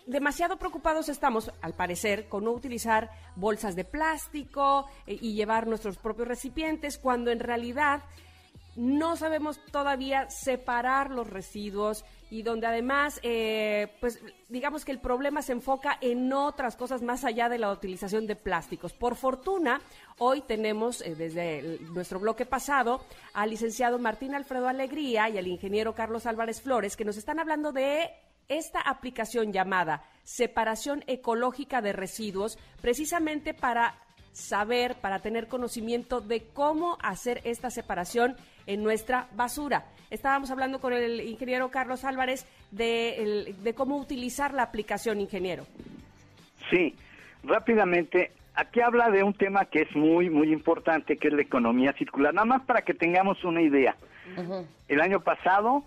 [0.08, 5.98] demasiado preocupados estamos, al parecer, con no utilizar bolsas de plástico eh, y llevar nuestros
[5.98, 8.02] propios recipientes, cuando en realidad
[8.78, 15.42] no sabemos todavía separar los residuos y donde además, eh, pues digamos que el problema
[15.42, 18.94] se enfoca en otras cosas más allá de la utilización de plásticos.
[18.94, 19.82] Por fortuna,
[20.20, 23.02] hoy tenemos eh, desde nuestro bloque pasado
[23.34, 27.72] al licenciado Martín Alfredo Alegría y al ingeniero Carlos Álvarez Flores que nos están hablando
[27.72, 28.12] de
[28.50, 33.96] esta aplicación llamada separación ecológica de residuos, precisamente para
[34.32, 38.36] saber, para tener conocimiento de cómo hacer esta separación
[38.68, 39.86] en nuestra basura.
[40.12, 45.66] Estábamos hablando con el ingeniero Carlos Álvarez de, el- de cómo utilizar la aplicación, ingeniero.
[46.70, 46.94] Sí,
[47.44, 51.94] rápidamente, aquí habla de un tema que es muy, muy importante, que es la economía
[51.94, 52.34] circular.
[52.34, 53.96] Nada más para que tengamos una idea.
[54.88, 55.84] El año pasado,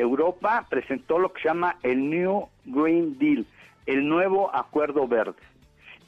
[0.00, 3.46] Europa presentó lo que se llama el New Green Deal,
[3.86, 5.38] el nuevo acuerdo verde.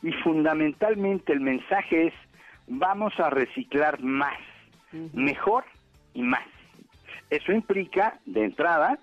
[0.02, 2.14] Y fundamentalmente el mensaje es,
[2.66, 4.38] vamos a reciclar más,
[5.12, 5.64] mejor
[6.14, 6.46] y más.
[7.30, 8.98] Eso implica, de entrada,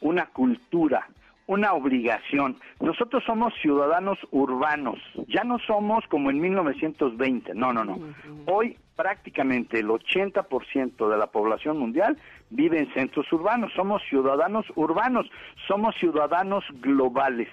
[0.00, 1.08] una cultura,
[1.46, 2.56] una obligación.
[2.80, 7.98] Nosotros somos ciudadanos urbanos, ya no somos como en 1920, no, no, no.
[8.46, 12.16] Hoy prácticamente el 80% de la población mundial
[12.50, 15.26] vive en centros urbanos, somos ciudadanos urbanos,
[15.66, 17.48] somos ciudadanos globales.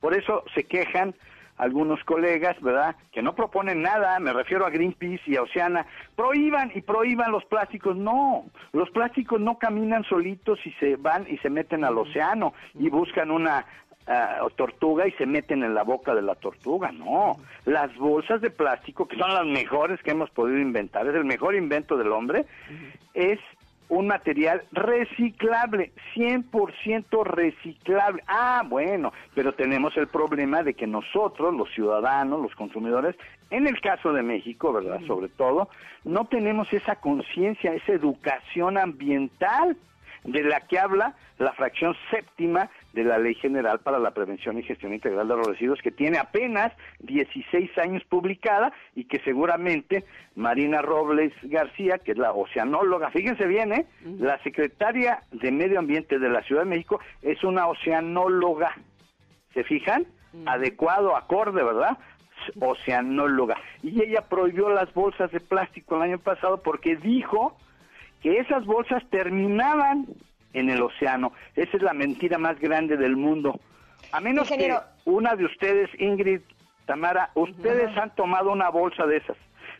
[0.00, 1.14] Por eso se quejan
[1.60, 2.96] algunos colegas, ¿verdad?
[3.12, 5.84] Que no proponen nada, me refiero a Greenpeace y a Oceana,
[6.16, 7.96] prohíban y prohíban los plásticos.
[7.96, 12.88] No, los plásticos no caminan solitos y se van y se meten al océano y
[12.88, 13.66] buscan una
[14.10, 16.92] ah, tortuga y se meten en la boca de la tortuga.
[16.92, 21.24] No, las bolsas de plástico, que son las mejores que hemos podido inventar, es el
[21.24, 22.44] mejor invento del hombre,
[23.14, 23.38] es
[23.90, 28.22] un material reciclable, 100% reciclable.
[28.26, 33.16] Ah, bueno, pero tenemos el problema de que nosotros, los ciudadanos, los consumidores,
[33.50, 35.00] en el caso de México, ¿verdad?
[35.08, 35.68] Sobre todo,
[36.04, 39.76] no tenemos esa conciencia, esa educación ambiental
[40.24, 44.62] de la que habla la fracción séptima de la Ley General para la Prevención y
[44.62, 50.82] Gestión Integral de los Residuos, que tiene apenas 16 años publicada y que seguramente Marina
[50.82, 53.86] Robles García, que es la oceanóloga, fíjense bien, ¿eh?
[54.18, 58.76] la secretaria de Medio Ambiente de la Ciudad de México es una oceanóloga.
[59.54, 60.06] ¿Se fijan?
[60.46, 61.98] Adecuado, acorde, ¿verdad?
[62.60, 63.56] Oceanóloga.
[63.82, 67.56] Y ella prohibió las bolsas de plástico el año pasado porque dijo
[68.22, 70.06] que esas bolsas terminaban
[70.52, 71.32] en el océano.
[71.56, 73.60] Esa es la mentira más grande del mundo.
[74.12, 74.82] A menos Ingeniero.
[75.04, 76.40] que una de ustedes, Ingrid,
[76.86, 79.36] Tamara, ustedes han tomado una bolsa de esas,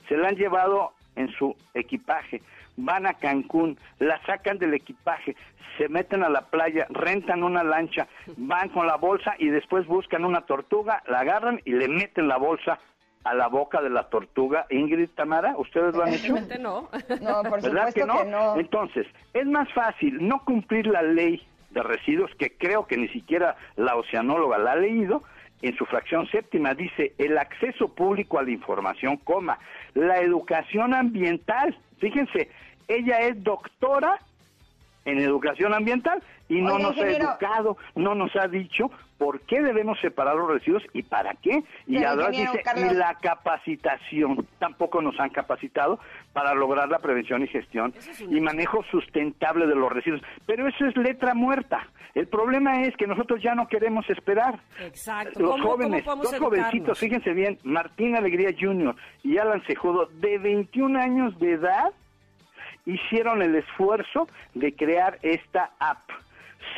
[0.08, 2.42] se la han llevado en su equipaje,
[2.76, 5.34] van a Cancún, la sacan del equipaje,
[5.76, 8.06] se meten a la playa, rentan una lancha,
[8.36, 12.36] van con la bolsa y después buscan una tortuga, la agarran y le meten la
[12.36, 12.78] bolsa
[13.24, 14.66] a la boca de la tortuga.
[14.70, 16.34] Ingrid, Tamara, ¿ustedes lo han hecho?
[16.60, 16.88] No.
[17.20, 18.22] No, por ¿Verdad supuesto que no?
[18.22, 18.56] que no.
[18.58, 23.56] Entonces, es más fácil no cumplir la ley de residuos, que creo que ni siquiera
[23.76, 25.22] la oceanóloga la ha leído,
[25.62, 29.58] en su fracción séptima dice el acceso público a la información, coma,
[29.94, 31.76] la educación ambiental.
[31.98, 32.50] Fíjense,
[32.88, 34.18] ella es doctora
[35.04, 38.90] en educación ambiental y no nos ha educado, no nos ha dicho
[39.20, 41.62] por qué debemos separar los residuos y para qué.
[41.86, 46.00] Y Pero, además dice, Carlos- y la capacitación, tampoco nos han capacitado
[46.32, 47.92] para lograr la prevención y gestión
[48.30, 50.22] y manejo sustentable de los residuos.
[50.46, 51.86] Pero eso es letra muerta.
[52.14, 54.58] El problema es que nosotros ya no queremos esperar.
[54.80, 55.38] Exacto.
[55.38, 56.38] Los ¿Cómo- cómo jóvenes, educarnos?
[56.38, 58.96] jovencitos, fíjense bien, Martín Alegría Jr.
[59.22, 61.92] y Alan Cejudo, de 21 años de edad,
[62.86, 66.08] hicieron el esfuerzo de crear esta app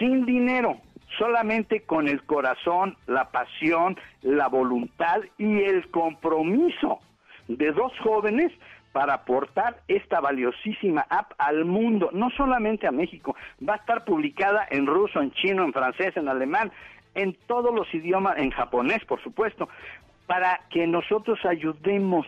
[0.01, 0.79] sin dinero,
[1.19, 7.01] solamente con el corazón, la pasión, la voluntad y el compromiso
[7.49, 8.53] de dos jóvenes
[8.93, 13.35] para aportar esta valiosísima app al mundo, no solamente a México,
[13.67, 16.71] va a estar publicada en ruso, en chino, en francés, en alemán,
[17.15, 19.69] en todos los idiomas, en japonés, por supuesto,
[20.27, 22.27] para que nosotros ayudemos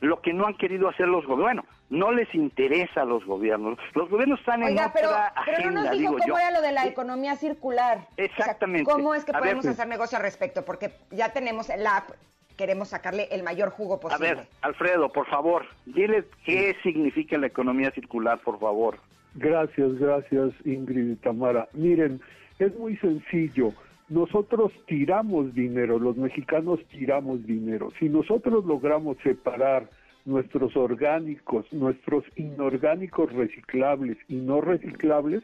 [0.00, 1.64] lo que no han querido hacer los gobiernos.
[1.92, 3.78] No les interesa a los gobiernos.
[3.94, 6.38] Los gobiernos están en Oiga, pero, otra pero no agenda, nos dijo digo cómo yo.
[6.38, 6.88] era lo de la Sí.
[6.88, 7.98] economía circular.
[7.98, 8.90] O sea, Exactamente.
[8.90, 10.64] ¿Cómo es que A podemos hacer negocio al respecto?
[10.64, 12.08] Porque ya tenemos el app,
[12.56, 14.34] queremos sacarle el mayor jugo A posible.
[14.34, 18.96] ver, Alfredo, por favor, dile qué significa la economía circular, por favor.
[19.34, 21.68] Gracias, gracias Ingrid y Tamara.
[21.74, 22.20] Miren,
[22.58, 23.72] es muy sencillo.
[24.08, 27.90] Nosotros tiramos dinero, los mexicanos tiramos dinero.
[27.98, 29.88] Si nosotros logramos separar
[30.24, 35.42] nuestros orgánicos, nuestros inorgánicos reciclables y no reciclables,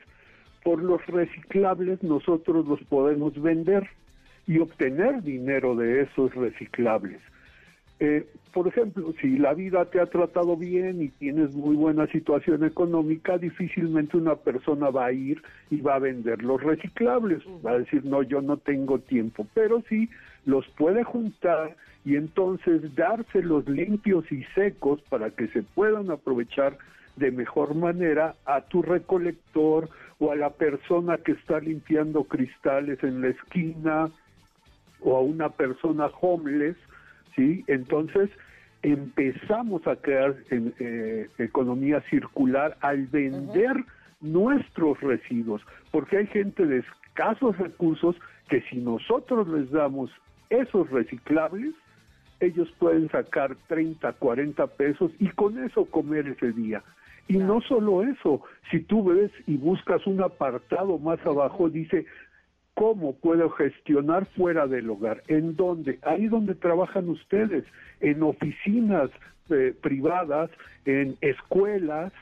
[0.62, 3.88] por los reciclables nosotros los podemos vender
[4.46, 7.20] y obtener dinero de esos reciclables.
[8.00, 12.64] Eh, por ejemplo, si la vida te ha tratado bien y tienes muy buena situación
[12.64, 17.42] económica, difícilmente una persona va a ir y va a vender los reciclables.
[17.64, 20.08] Va a decir, no, yo no tengo tiempo, pero sí
[20.46, 21.76] los puede juntar
[22.08, 26.78] y entonces dárselos limpios y secos para que se puedan aprovechar
[27.16, 33.20] de mejor manera a tu recolector o a la persona que está limpiando cristales en
[33.20, 34.10] la esquina
[35.00, 36.78] o a una persona homeless,
[37.36, 37.62] ¿sí?
[37.66, 38.30] Entonces
[38.80, 43.84] empezamos a crear en, eh, economía circular al vender
[44.22, 48.16] nuestros residuos, porque hay gente de escasos recursos
[48.48, 50.10] que si nosotros les damos
[50.48, 51.74] esos reciclables,
[52.40, 56.82] ellos pueden sacar 30, 40 pesos y con eso comer ese día.
[57.28, 62.06] Y no solo eso, si tú ves y buscas un apartado más abajo, dice,
[62.74, 65.22] ¿cómo puedo gestionar fuera del hogar?
[65.28, 65.98] ¿En dónde?
[66.02, 67.64] Ahí donde trabajan ustedes,
[68.00, 69.10] en oficinas
[69.50, 70.50] eh, privadas,
[70.86, 72.12] en escuelas,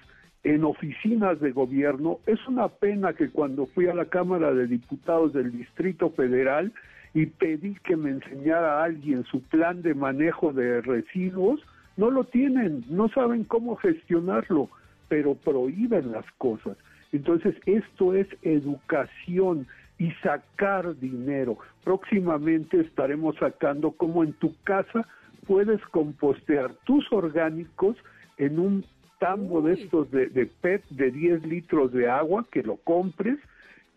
[0.43, 2.19] en oficinas de gobierno.
[2.27, 6.73] Es una pena que cuando fui a la Cámara de Diputados del Distrito Federal
[7.17, 11.65] y pedí que me enseñara a alguien su plan de manejo de residuos,
[11.97, 14.69] no lo tienen, no saben cómo gestionarlo,
[15.09, 16.77] pero prohíben las cosas.
[17.13, 19.67] Entonces, esto es educación
[19.99, 21.57] y sacar dinero.
[21.85, 25.09] Próximamente estaremos sacando cómo en tu casa
[25.47, 27.97] puedes compostear tus orgánicos
[28.37, 28.85] en un
[29.21, 33.39] tambo de estos de, de PET de 10 litros de agua, que lo compres,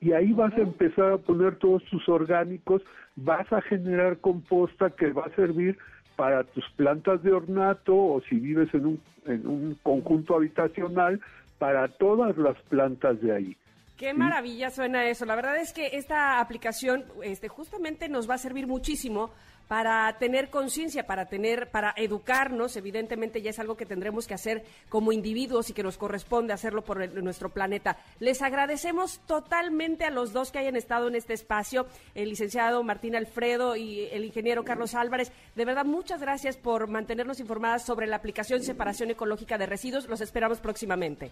[0.01, 2.81] y ahí vas a empezar a poner todos tus orgánicos,
[3.15, 5.77] vas a generar composta que va a servir
[6.15, 11.19] para tus plantas de ornato o si vives en un, en un conjunto habitacional,
[11.59, 13.57] para todas las plantas de ahí.
[13.97, 15.25] Qué maravilla suena eso.
[15.25, 19.29] La verdad es que esta aplicación este, justamente nos va a servir muchísimo
[19.69, 22.75] para tener conciencia, para tener, para educarnos.
[22.75, 26.83] Evidentemente ya es algo que tendremos que hacer como individuos y que nos corresponde hacerlo
[26.83, 27.95] por el- nuestro planeta.
[28.19, 33.15] Les agradecemos totalmente a los dos que hayan estado en este espacio, el licenciado Martín
[33.15, 35.31] Alfredo y el ingeniero Carlos Álvarez.
[35.55, 40.07] De verdad, muchas gracias por mantenernos informadas sobre la aplicación Separación Ecológica de Residuos.
[40.09, 41.31] Los esperamos próximamente.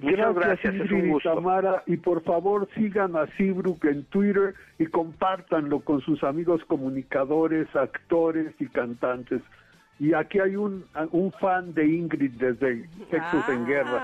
[0.00, 1.34] Muchas gracias, es Ingrid un y gusto.
[1.34, 7.74] Tamara, y por favor sigan a Seabrook en Twitter y compártanlo con sus amigos comunicadores,
[7.74, 9.40] actores y cantantes.
[9.98, 13.98] Y aquí hay un, un fan de Ingrid desde Sexos en Guerra.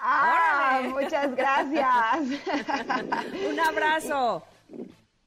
[0.00, 2.20] Ah, muchas gracias.
[3.50, 4.44] Un abrazo.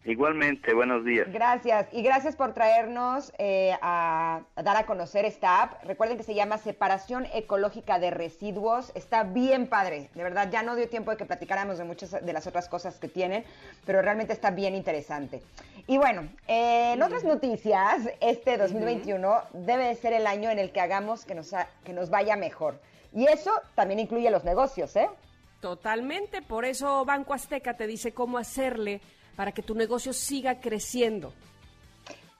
[0.08, 1.28] Igualmente, buenos días.
[1.32, 1.88] Gracias.
[1.91, 5.84] Y gracias por traernos eh, a, a dar a conocer esta app.
[5.84, 8.93] Recuerden que se llama Separación Ecológica de Residuos.
[8.95, 10.10] Está bien padre.
[10.16, 12.95] De verdad, ya no dio tiempo de que platicáramos de muchas de las otras cosas
[12.99, 13.43] que tienen,
[13.86, 15.43] pero realmente está bien interesante.
[15.88, 20.72] Y bueno, eh, en otras noticias, este 2021 debe de ser el año en el
[20.72, 22.80] que hagamos que nos, ha- que nos vaya mejor.
[23.14, 25.10] Y eso también incluye los negocios, ¿eh?
[25.60, 29.01] Totalmente, por eso Banco Azteca te dice cómo hacerle
[29.38, 31.32] para que tu negocio siga creciendo.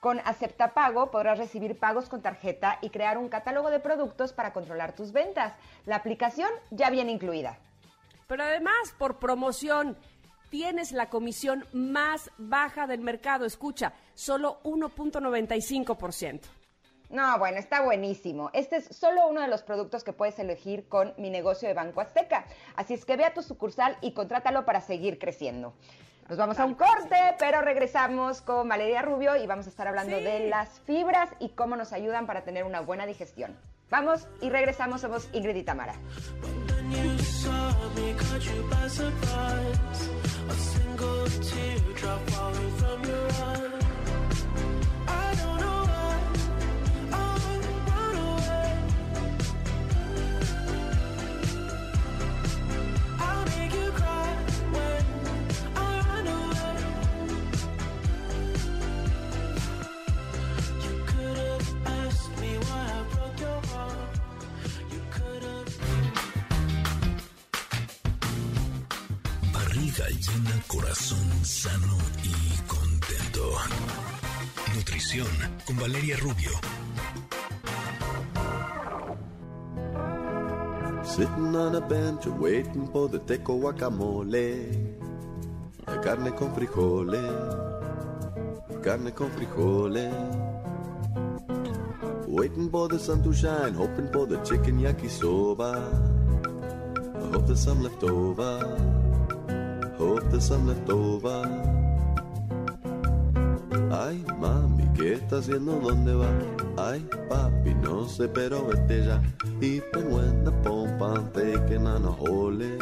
[0.00, 4.94] Con Aceptapago podrás recibir pagos con tarjeta y crear un catálogo de productos para controlar
[4.94, 5.54] tus ventas.
[5.86, 7.58] La aplicación ya viene incluida.
[8.26, 9.96] Pero además, por promoción,
[10.50, 13.44] tienes la comisión más baja del mercado.
[13.44, 16.40] Escucha, solo 1.95%.
[17.10, 18.50] No, bueno, está buenísimo.
[18.52, 22.00] Este es solo uno de los productos que puedes elegir con mi negocio de Banco
[22.00, 22.44] Azteca.
[22.76, 25.72] Así es que ve a tu sucursal y contrátalo para seguir creciendo.
[26.28, 30.18] Nos vamos a un corte, pero regresamos con Valeria Rubio y vamos a estar hablando
[30.18, 30.24] Sí.
[30.24, 33.56] de las fibras y cómo nos ayudan para tener una buena digestión.
[33.90, 35.94] Vamos y regresamos, somos Ingrid y Tamara.
[75.08, 75.26] Nutrición
[75.66, 76.50] con Valeria Rubio.
[81.02, 84.66] Sitting on a bench waiting for the teco guacamole.
[85.86, 87.22] La carne con frijoles.
[88.82, 90.12] Carne con frijoles.
[92.26, 95.72] Waiting for the sun to shine, hoping for the chicken yakisoba.
[96.98, 98.60] I hope there's some left over.
[99.96, 101.57] Hope there's some left over.
[105.38, 105.72] Haciendo?
[105.72, 106.28] ¿Dónde va?
[106.76, 109.22] Ay, papi, no sé, pero vete ya.
[109.60, 112.78] Y when the pompa and taking on a hole.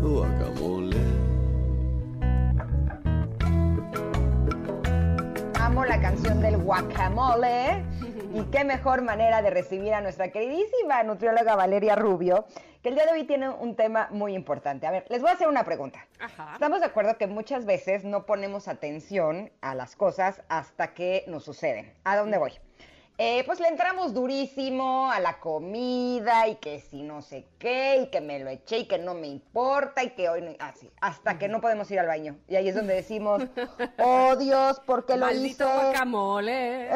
[0.00, 0.96] Guacamole.
[5.60, 7.84] Amo la canción del guacamole.
[8.34, 12.44] Y qué mejor manera de recibir a nuestra queridísima nutrióloga Valeria Rubio,
[12.86, 14.86] que el día de hoy tiene un tema muy importante.
[14.86, 16.06] A ver, les voy a hacer una pregunta.
[16.52, 21.42] Estamos de acuerdo que muchas veces no ponemos atención a las cosas hasta que nos
[21.42, 21.92] suceden.
[22.04, 22.52] ¿A dónde voy?
[23.18, 28.06] Eh, pues le entramos durísimo a la comida y que si no sé qué y
[28.10, 31.38] que me lo eché y que no me importa y que hoy no, así, hasta
[31.38, 32.36] que no podemos ir al baño.
[32.46, 33.42] Y ahí es donde decimos,
[33.98, 35.74] oh Dios, ¿por qué lo Maldito hice?
[35.74, 36.90] guacamole.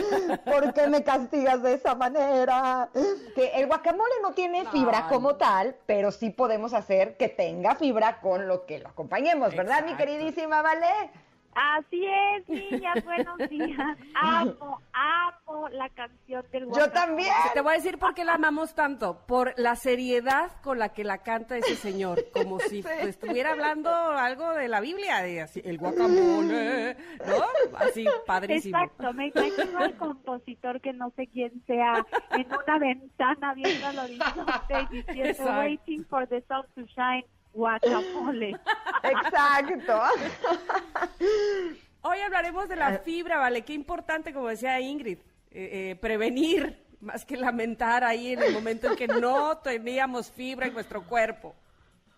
[0.46, 2.88] ¿Por qué me castigas de esa manera?
[3.34, 7.74] Que el guacamole no tiene fibra No, como tal, pero sí podemos hacer que tenga
[7.74, 11.25] fibra con lo que lo acompañemos, ¿verdad, mi queridísima Vale?
[11.58, 13.96] Así es, niñas, buenos días.
[14.14, 16.92] Amo, amo la canción del Yo guacamole.
[16.92, 17.32] también.
[17.54, 19.24] Te voy a decir por qué la amamos tanto.
[19.26, 22.22] Por la seriedad con la que la canta ese señor.
[22.34, 25.22] Como si estuviera hablando algo de la Biblia.
[25.22, 26.94] de así, el guacamole.
[27.26, 27.76] ¿No?
[27.78, 28.76] Así, padrísimo.
[28.78, 33.98] Exacto, me imagino al compositor que no sé quién sea en una ventana viendo al
[33.98, 35.58] horizonte y diciendo Exacto.
[35.60, 37.24] waiting for the sun to shine,
[37.56, 38.50] guacamole.
[39.02, 40.00] Exacto.
[42.02, 43.62] Hoy hablaremos de la fibra, ¿vale?
[43.62, 45.18] Qué importante, como decía Ingrid,
[45.50, 50.66] eh, eh, prevenir más que lamentar ahí en el momento en que no teníamos fibra
[50.66, 51.54] en nuestro cuerpo.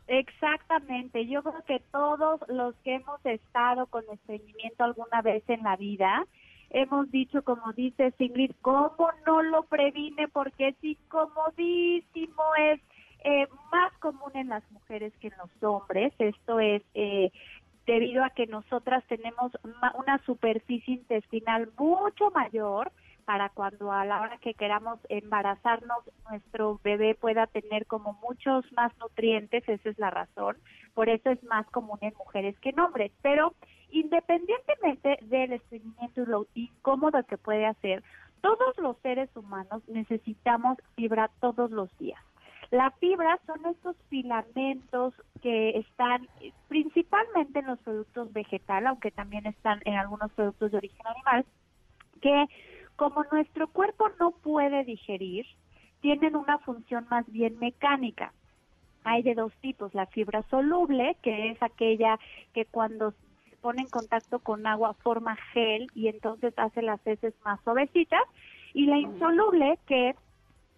[0.09, 5.77] Exactamente, yo creo que todos los que hemos estado con estreñimiento alguna vez en la
[5.77, 6.27] vida,
[6.71, 10.27] hemos dicho, como dice Ingrid, ¿cómo no lo previne?
[10.29, 12.81] Porque es incomodísimo, es
[13.25, 16.13] eh, más común en las mujeres que en los hombres.
[16.19, 17.31] Esto es eh,
[17.87, 19.53] debido a que nosotras tenemos
[19.95, 22.93] una superficie intestinal mucho mayor
[23.29, 25.99] para cuando a la hora que queramos embarazarnos
[26.31, 30.57] nuestro bebé pueda tener como muchos más nutrientes, esa es la razón.
[30.95, 33.13] Por eso es más común en mujeres que en hombres.
[33.21, 33.53] Pero
[33.91, 38.03] independientemente del estreñimiento y lo incómodo que puede hacer,
[38.41, 42.23] todos los seres humanos necesitamos fibra todos los días.
[42.71, 49.47] La fibra son estos filamentos que están eh, principalmente en los productos vegetales, aunque también
[49.47, 51.47] están en algunos productos de origen animal,
[52.21, 52.47] que
[52.97, 55.47] como nuestro cuerpo no puede digerir,
[56.01, 58.33] tienen una función más bien mecánica.
[59.05, 62.19] Hay de dos tipos, la fibra soluble, que es aquella
[62.53, 63.13] que cuando
[63.49, 68.23] se pone en contacto con agua forma gel y entonces hace las heces más suavecitas,
[68.75, 70.15] y la insoluble, que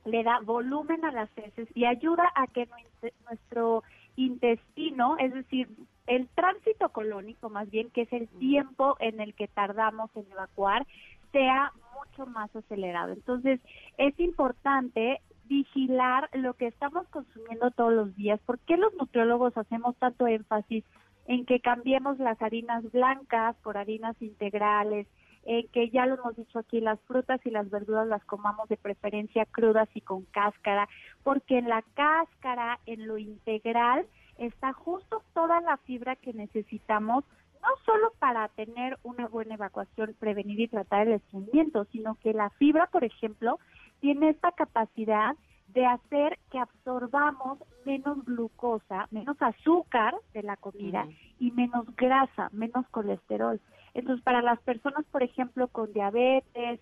[0.05, 3.83] le da volumen a las heces y ayuda a que nues- nuestro
[4.17, 5.69] intestino, es decir,
[6.07, 10.87] el tránsito colónico más bien, que es el tiempo en el que tardamos en evacuar,
[11.33, 13.13] sea mucho más acelerado.
[13.13, 13.61] Entonces,
[13.99, 18.41] es importante vigilar lo que estamos consumiendo todos los días.
[18.47, 20.85] ¿Por qué los nutriólogos hacemos tanto énfasis
[21.27, 25.07] en que cambiemos las harinas blancas por harinas integrales,
[25.45, 28.77] eh, que ya lo hemos dicho aquí, las frutas y las verduras las comamos de
[28.77, 30.89] preferencia crudas y con cáscara,
[31.23, 34.07] porque en la cáscara, en lo integral,
[34.39, 37.25] está justo toda la fibra que necesitamos,
[37.63, 42.51] no solo para tener una buena evacuación, prevenir y tratar el estreñimiento, sino que la
[42.51, 43.59] fibra, por ejemplo,
[44.01, 45.37] tiene esta capacidad
[45.69, 51.07] de hacer que absorbamos menos glucosa, menos azúcar de la comida
[51.39, 53.61] y menos grasa, menos colesterol.
[53.95, 56.81] Entonces, para las personas, por ejemplo, con diabetes,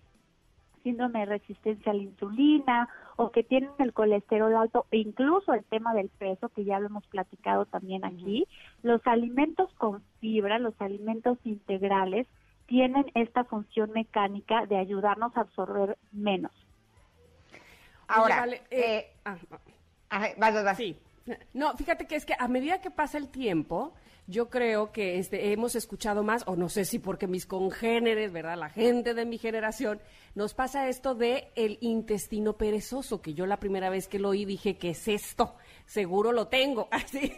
[0.83, 5.63] síndrome de resistencia a la insulina o que tienen el colesterol alto e incluso el
[5.65, 8.47] tema del peso, que ya lo hemos platicado también aquí,
[8.81, 12.27] los alimentos con fibra, los alimentos integrales,
[12.65, 16.51] tienen esta función mecánica de ayudarnos a absorber menos.
[18.07, 19.37] Ahora, Oye, vale, eh, ah,
[20.09, 20.77] Ajá, vas, vas, vas.
[20.77, 20.97] Sí.
[21.53, 23.93] No, fíjate que es que a medida que pasa el tiempo,
[24.27, 28.57] yo creo que este, hemos escuchado más, o no sé si porque mis congéneres, ¿verdad?
[28.57, 29.99] La gente de mi generación,
[30.35, 34.45] nos pasa esto de el intestino perezoso, que yo la primera vez que lo oí
[34.45, 35.55] dije, ¿qué es esto?
[35.85, 36.87] Seguro lo tengo.
[36.91, 37.33] Así.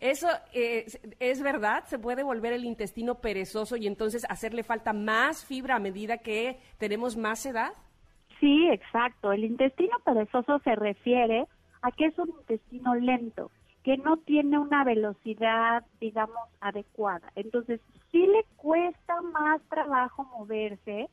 [0.00, 4.92] Eso eh, es, es verdad, se puede volver el intestino perezoso y entonces hacerle falta
[4.92, 7.72] más fibra a medida que tenemos más edad.
[8.40, 9.30] Sí, exacto.
[9.32, 11.46] El intestino perezoso se refiere
[11.82, 13.50] a que es un intestino lento,
[13.82, 17.32] que no tiene una velocidad, digamos, adecuada.
[17.34, 17.80] Entonces,
[18.10, 21.08] sí le cuesta más trabajo moverse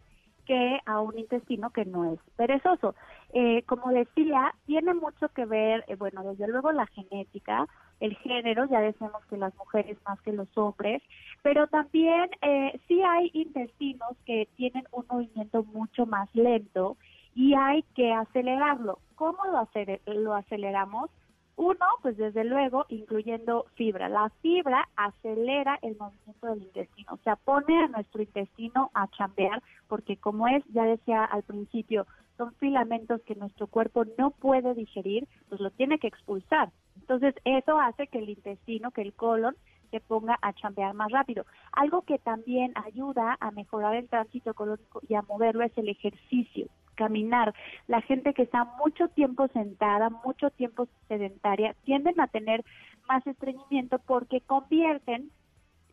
[0.49, 2.95] que a un intestino que no es perezoso.
[3.33, 7.67] Eh, como decía, tiene mucho que ver, eh, bueno, desde luego la genética,
[7.99, 11.03] el género, ya decimos que las mujeres más que los hombres,
[11.43, 16.97] pero también eh, sí hay intestinos que tienen un movimiento mucho más lento
[17.39, 18.99] y hay que acelerarlo.
[19.15, 21.09] ¿Cómo lo, acer- lo aceleramos?
[21.55, 24.09] Uno, pues desde luego, incluyendo fibra.
[24.09, 29.63] La fibra acelera el movimiento del intestino, o sea, pone a nuestro intestino a chambear,
[29.87, 32.05] porque como es, ya decía al principio,
[32.35, 36.71] son filamentos que nuestro cuerpo no puede digerir, pues lo tiene que expulsar.
[36.99, 39.55] Entonces, eso hace que el intestino, que el colon,
[39.91, 41.45] se ponga a chambear más rápido.
[41.71, 46.67] Algo que también ayuda a mejorar el tránsito colónico y a moverlo es el ejercicio,
[46.99, 47.53] caminar.
[47.87, 52.65] La gente que está mucho tiempo sentada, mucho tiempo sedentaria, tienden a tener
[53.07, 55.31] más estreñimiento porque convierten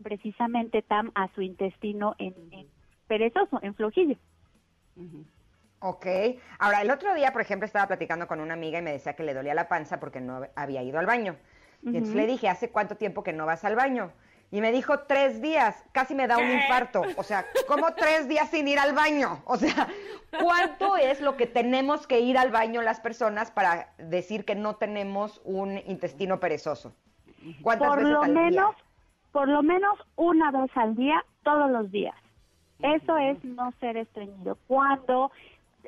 [0.03, 2.67] precisamente tam a su intestino en, en
[3.07, 4.17] perezoso, en flojillo.
[5.79, 6.07] Ok.
[6.59, 9.23] Ahora, el otro día, por ejemplo, estaba platicando con una amiga y me decía que
[9.23, 11.37] le dolía la panza porque no había ido al baño.
[11.83, 14.11] Y entonces le dije, ¿hace cuánto tiempo que no vas al baño?
[14.51, 15.85] Y me dijo, tres días.
[15.93, 17.03] Casi me da un infarto.
[17.17, 19.43] O sea, ¿cómo tres días sin ir al baño?
[19.45, 19.89] O sea,
[20.43, 24.77] ¿cuánto es lo que tenemos que ir al baño las personas para decir que no
[24.77, 26.95] tenemos un intestino perezoso?
[27.63, 28.43] ¿Cuántas por veces lo al día?
[28.43, 28.77] menos,
[29.33, 32.15] por lo menos una vez al día, todos los días.
[32.81, 34.59] Eso es no ser estreñido.
[34.67, 35.33] Cuando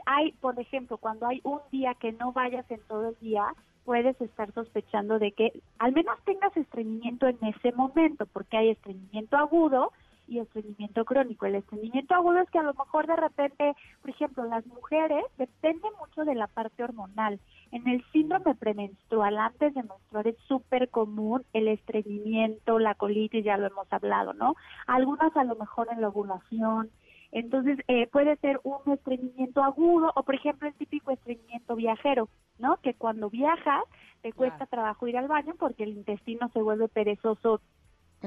[0.06, 3.44] hay, por ejemplo, cuando hay un día que no vayas en todo el día,
[3.88, 9.38] puedes estar sospechando de que al menos tengas estreñimiento en ese momento, porque hay estreñimiento
[9.38, 9.92] agudo
[10.26, 11.46] y estreñimiento crónico.
[11.46, 15.88] El estreñimiento agudo es que a lo mejor de repente, por ejemplo, las mujeres depende
[15.98, 17.40] mucho de la parte hormonal.
[17.72, 23.56] En el síndrome premenstrual, antes de menstruar, es súper común el estreñimiento, la colitis, ya
[23.56, 24.54] lo hemos hablado, ¿no?
[24.86, 26.90] Algunas a lo mejor en la ovulación.
[27.32, 32.28] Entonces, eh, puede ser un estreñimiento agudo o, por ejemplo, el típico estreñimiento viajero,
[32.58, 32.78] ¿no?
[32.82, 33.84] Que cuando viajas
[34.22, 37.60] te cuesta trabajo ir al baño porque el intestino se vuelve perezoso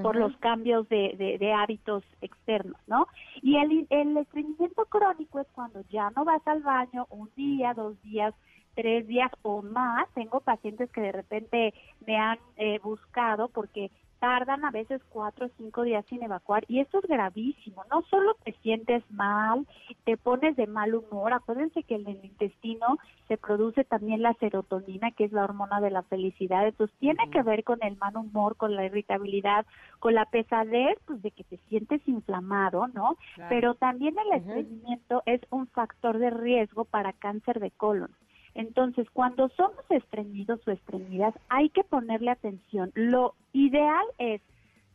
[0.03, 3.07] por los cambios de, de- de hábitos externos, ¿no?
[3.41, 8.01] Y el, el estreñimiento crónico es cuando ya no vas al baño un día, dos
[8.03, 8.33] días,
[8.75, 10.07] tres días o más.
[10.13, 11.73] Tengo pacientes que de repente
[12.07, 13.91] me han eh, buscado porque
[14.21, 17.83] tardan a veces cuatro o cinco días sin evacuar y esto es gravísimo.
[17.89, 19.65] No solo te sientes mal,
[20.03, 21.33] te pones de mal humor.
[21.33, 25.89] Acuérdense que en el intestino se produce también la serotonina, que es la hormona de
[25.89, 26.67] la felicidad.
[26.67, 29.65] Entonces tiene que ver con el mal humor, con la irritabilidad,
[29.97, 33.17] con la pesadez, pues de que te sientes inflamado, ¿no?
[33.33, 33.49] Claro.
[33.49, 38.11] Pero también el estreñimiento es un factor de riesgo para cáncer de colon.
[38.53, 42.91] Entonces, cuando somos estreñidos o estreñidas, hay que ponerle atención.
[42.95, 44.41] Lo ideal es,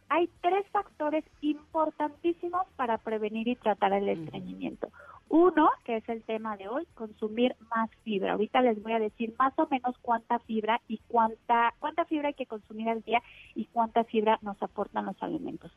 [0.08, 4.88] hay tres factores importantísimos para prevenir y tratar el estreñimiento.
[5.28, 8.32] Uno, que es el tema de hoy, consumir más fibra.
[8.32, 12.34] Ahorita les voy a decir más o menos cuánta fibra y cuánta cuánta fibra hay
[12.34, 13.20] que consumir al día
[13.54, 15.72] y cuánta fibra nos aportan los alimentos.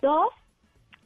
[0.00, 0.28] Dos,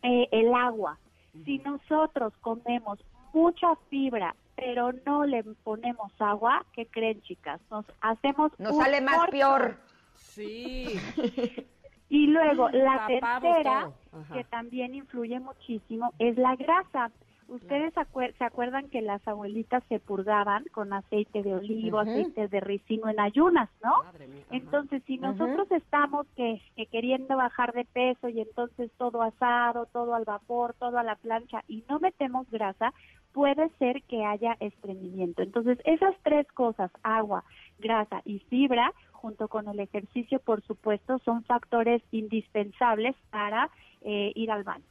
[0.02, 0.98] eh, el agua.
[1.44, 2.98] Si nosotros comemos
[3.36, 7.60] mucha fibra, pero no le ponemos agua, ¿qué creen, chicas?
[7.70, 9.30] Nos hacemos Nos un sale más corto.
[9.32, 9.76] peor.
[10.16, 10.98] Sí.
[12.08, 13.90] Y luego la Tapamos tercera,
[14.32, 17.10] que también influye muchísimo, es la grasa.
[17.48, 22.60] Ustedes acuer- se acuerdan que las abuelitas se purgaban con aceite de olivo, aceite de
[22.60, 23.92] ricino en ayunas, ¿no?
[24.26, 24.44] mía.
[24.50, 30.14] Entonces, si nosotros estamos que, que queriendo bajar de peso y entonces todo asado, todo
[30.14, 32.92] al vapor, todo a la plancha y no metemos grasa,
[33.32, 35.42] puede ser que haya estreñimiento.
[35.42, 37.44] Entonces, esas tres cosas, agua,
[37.78, 43.70] grasa y fibra, junto con el ejercicio, por supuesto, son factores indispensables para
[44.02, 44.84] eh, ir al baño.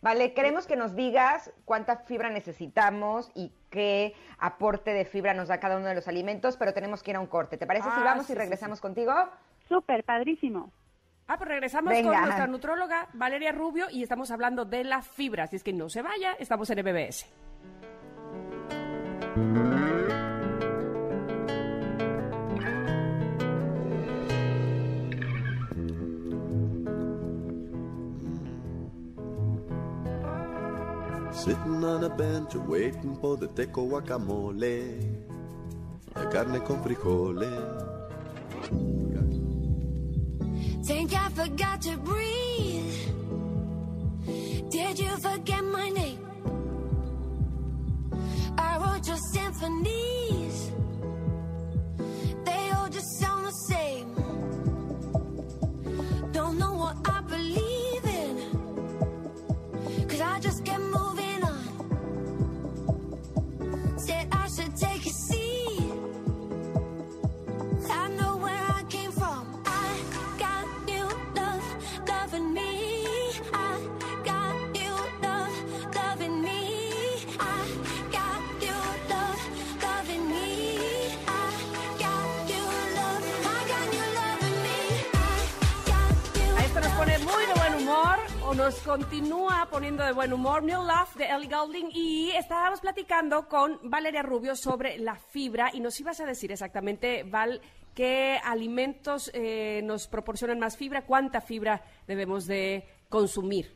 [0.00, 5.58] Vale, queremos que nos digas cuánta fibra necesitamos y qué aporte de fibra nos da
[5.58, 7.56] cada uno de los alimentos, pero tenemos que ir a un corte.
[7.58, 9.12] ¿Te parece si Ah, vamos sí, y sí, regresamos contigo?
[9.68, 10.72] Súper, padrísimo.
[11.26, 12.12] Ah, pues regresamos Venga.
[12.12, 15.44] con nuestra nutróloga Valeria Rubio y estamos hablando de la fibra.
[15.44, 17.26] Así es que no se vaya, estamos en MBS.
[31.44, 34.98] Sitting on a bench waiting for the teco guacamole.
[36.16, 37.86] La carne con frijoles.
[40.84, 42.92] Think I forgot to breathe.
[44.68, 46.26] Did you forget my name?
[48.58, 50.47] I wrote your symphonies.
[88.68, 93.78] Nos continúa poniendo de buen humor New Love de Ellie Goulding y estábamos platicando con
[93.84, 97.62] Valeria Rubio sobre la fibra y nos ibas a decir exactamente, Val,
[97.94, 103.72] qué alimentos eh, nos proporcionan más fibra, cuánta fibra debemos de consumir.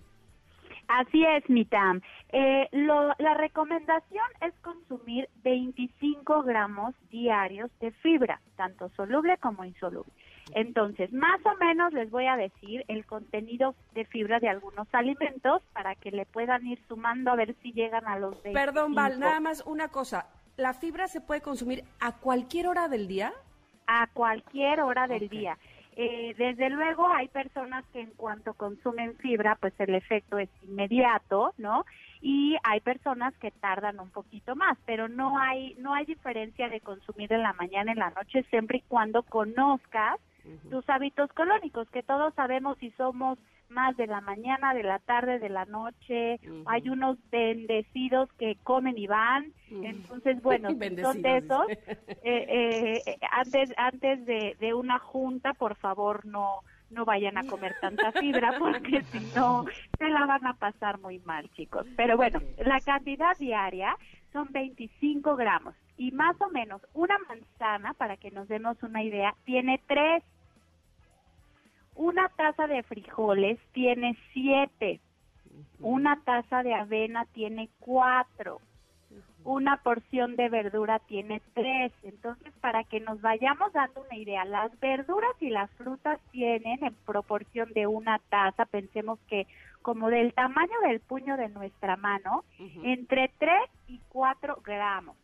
[0.89, 2.03] Así es, Mitam.
[2.31, 10.13] Eh, lo- la recomendación es consumir 25 gramos diarios de fibra, tanto soluble como insoluble.
[10.55, 15.63] Entonces, más o menos les voy a decir el contenido de fibra de algunos alimentos
[15.73, 18.53] para que le puedan ir sumando a ver si llegan a los 25.
[18.53, 20.27] Perdón, Val, nada más una cosa.
[20.57, 23.33] ¿La fibra se puede consumir a cualquier hora del día?
[23.87, 25.59] a cualquier hora del día.
[25.95, 31.53] Eh, desde luego hay personas que en cuanto consumen fibra, pues el efecto es inmediato,
[31.59, 31.85] ¿no?
[32.23, 36.81] Y hay personas que tardan un poquito más, pero no hay no hay diferencia de
[36.81, 40.19] consumir en la mañana, en la noche, siempre y cuando conozcas
[40.71, 43.39] tus hábitos colónicos, que todos sabemos si somos
[43.69, 46.39] más de la mañana, de la tarde, de la noche.
[46.67, 49.53] Hay unos bendecidos que comen y van.
[49.71, 50.69] Entonces, bueno,
[51.01, 56.61] son de esos, eh, eh, antes antes de, de una junta, por favor, no
[56.93, 59.65] no vayan a comer tanta fibra porque si no
[59.99, 61.87] se la van a pasar muy mal, chicos.
[61.97, 63.97] Pero bueno, la cantidad diaria
[64.33, 69.35] son 25 gramos y más o menos una manzana, para que nos demos una idea,
[69.45, 70.23] tiene tres.
[71.95, 75.01] Una taza de frijoles tiene siete.
[75.81, 78.61] Una taza de avena tiene cuatro
[79.45, 81.93] una porción de verdura tiene tres.
[82.03, 86.95] Entonces, para que nos vayamos dando una idea, las verduras y las frutas tienen en
[87.07, 89.47] proporción de una taza, pensemos que
[89.83, 92.45] como del tamaño del puño de nuestra mano,
[92.83, 93.53] entre 3
[93.89, 95.17] y 4 gramos.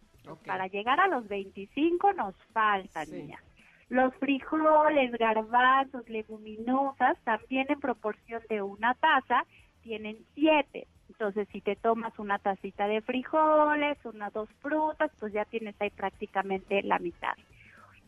[0.44, 3.42] Para llegar a los 25 nos faltan, niñas.
[3.88, 9.44] Los frijoles, garbanzos, leguminosas, también en proporción de una taza,
[9.82, 10.86] tienen 7.
[11.08, 15.90] Entonces, si te tomas una tacita de frijoles, unas dos frutas, pues ya tienes ahí
[15.90, 17.34] prácticamente la mitad.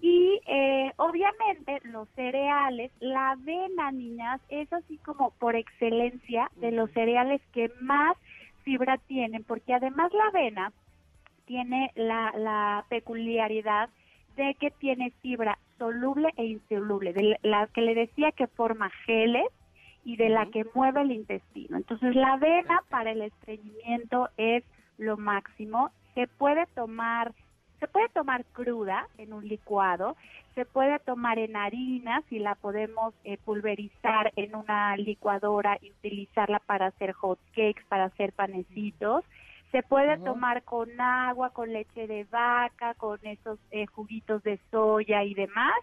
[0.00, 6.90] Y eh, obviamente los cereales, la avena, niñas, es así como por excelencia de los
[6.92, 8.16] cereales que más
[8.62, 10.72] fibra tienen, porque además la avena
[11.44, 13.90] tiene la, la peculiaridad
[14.36, 19.46] de que tiene fibra soluble e insoluble, de la que le decía que forma geles
[20.04, 21.76] y de la que mueve el intestino.
[21.76, 24.64] Entonces la avena para el estreñimiento es
[24.98, 25.90] lo máximo.
[26.14, 27.32] Se puede tomar,
[27.80, 30.16] se puede tomar cruda en un licuado,
[30.54, 36.60] se puede tomar en harina si la podemos eh, pulverizar en una licuadora y utilizarla
[36.60, 39.24] para hacer hot cakes, para hacer panecitos.
[39.72, 45.24] Se puede tomar con agua, con leche de vaca, con esos eh, juguitos de soya
[45.24, 45.74] y demás.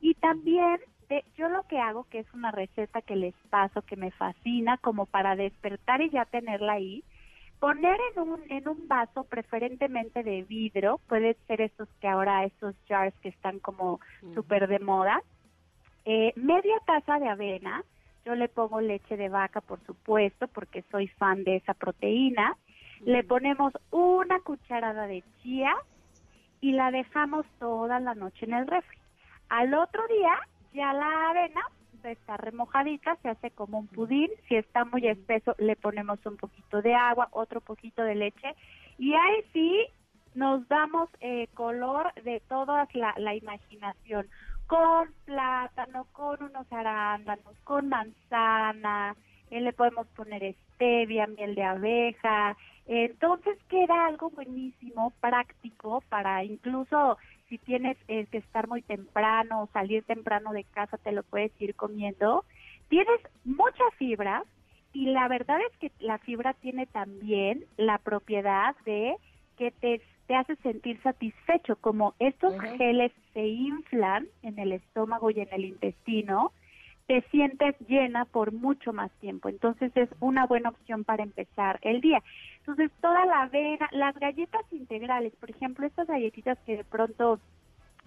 [0.00, 3.96] Y también de- yo lo que hago, que es una receta que les paso, que
[3.96, 7.04] me fascina, como para despertar y ya tenerla ahí,
[7.60, 12.74] poner en un, en un vaso preferentemente de vidrio, puede ser estos que ahora, estos
[12.88, 14.00] jars que están como
[14.34, 15.22] súper de moda,
[16.04, 17.82] eh, media taza de avena,
[18.24, 22.56] yo le pongo leche de vaca, por supuesto, porque soy fan de esa proteína,
[23.04, 25.74] le ponemos una cucharada de chía
[26.60, 28.98] y la dejamos toda la noche en el refri.
[29.48, 30.38] Al otro día,
[30.72, 31.62] ya la avena
[32.06, 34.30] está remojadita, se hace como un pudín.
[34.48, 38.54] Si está muy espeso, le ponemos un poquito de agua, otro poquito de leche.
[38.98, 39.86] Y ahí sí
[40.34, 44.28] nos damos eh, color de toda la, la imaginación.
[44.66, 49.14] Con plátano, con unos arándanos, con manzana,
[49.50, 52.56] eh, le podemos poner stevia, miel de abeja.
[52.86, 59.68] Entonces queda algo buenísimo, práctico, para incluso si tienes eh, que estar muy temprano o
[59.72, 62.44] salir temprano de casa, te lo puedes ir comiendo.
[62.88, 64.44] Tienes mucha fibra
[64.92, 69.16] y la verdad es que la fibra tiene también la propiedad de
[69.56, 75.40] que te, te hace sentir satisfecho, como estos geles se inflan en el estómago y
[75.40, 76.52] en el intestino,
[77.06, 79.48] te sientes llena por mucho más tiempo.
[79.48, 82.22] Entonces es una buena opción para empezar el día.
[82.58, 87.40] Entonces toda la avena, las galletas integrales, por ejemplo, estas galletitas que de pronto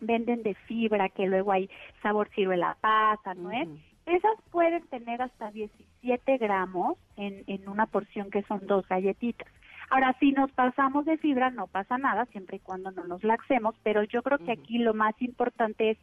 [0.02, 1.70] venden de fibra, que luego hay
[2.02, 3.68] sabor ciruela pasa, ¿no es?
[4.06, 9.48] Esas pueden tener hasta 17 gramos en, en una porción que son dos galletitas.
[9.92, 13.76] Ahora, si nos pasamos de fibra, no pasa nada, siempre y cuando no nos laxemos,
[13.84, 15.98] pero yo creo que aquí lo más importante es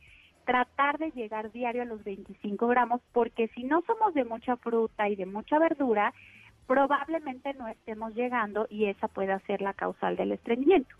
[0.46, 5.08] tratar de llegar diario a los 25 gramos, porque si no somos de mucha fruta
[5.08, 6.14] y de mucha verdura,
[6.66, 10.96] probablemente no estemos llegando y esa puede ser la causal del estreñimiento.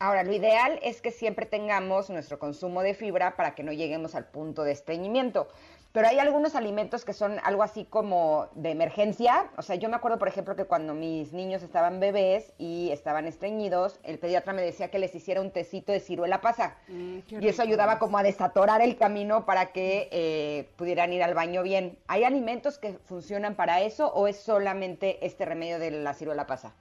[0.00, 4.14] Ahora, lo ideal es que siempre tengamos nuestro consumo de fibra para que no lleguemos
[4.14, 5.48] al punto de estreñimiento.
[5.94, 9.46] Pero hay algunos alimentos que son algo así como de emergencia.
[9.56, 13.28] O sea, yo me acuerdo, por ejemplo, que cuando mis niños estaban bebés y estaban
[13.28, 16.76] estreñidos, el pediatra me decía que les hiciera un tecito de ciruela pasa.
[16.88, 21.34] Mm, y eso ayudaba como a desatorar el camino para que eh, pudieran ir al
[21.34, 21.96] baño bien.
[22.08, 26.74] ¿Hay alimentos que funcionan para eso o es solamente este remedio de la ciruela pasa?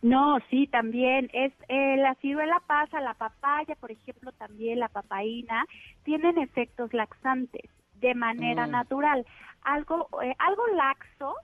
[0.00, 5.66] No, sí, también es eh, la ciruela pasa, la papaya, por ejemplo, también la papaína,
[6.04, 7.68] tienen efectos laxantes
[8.04, 8.70] de manera Mm.
[8.70, 9.26] natural.
[9.62, 11.34] Algo, eh, algo laxo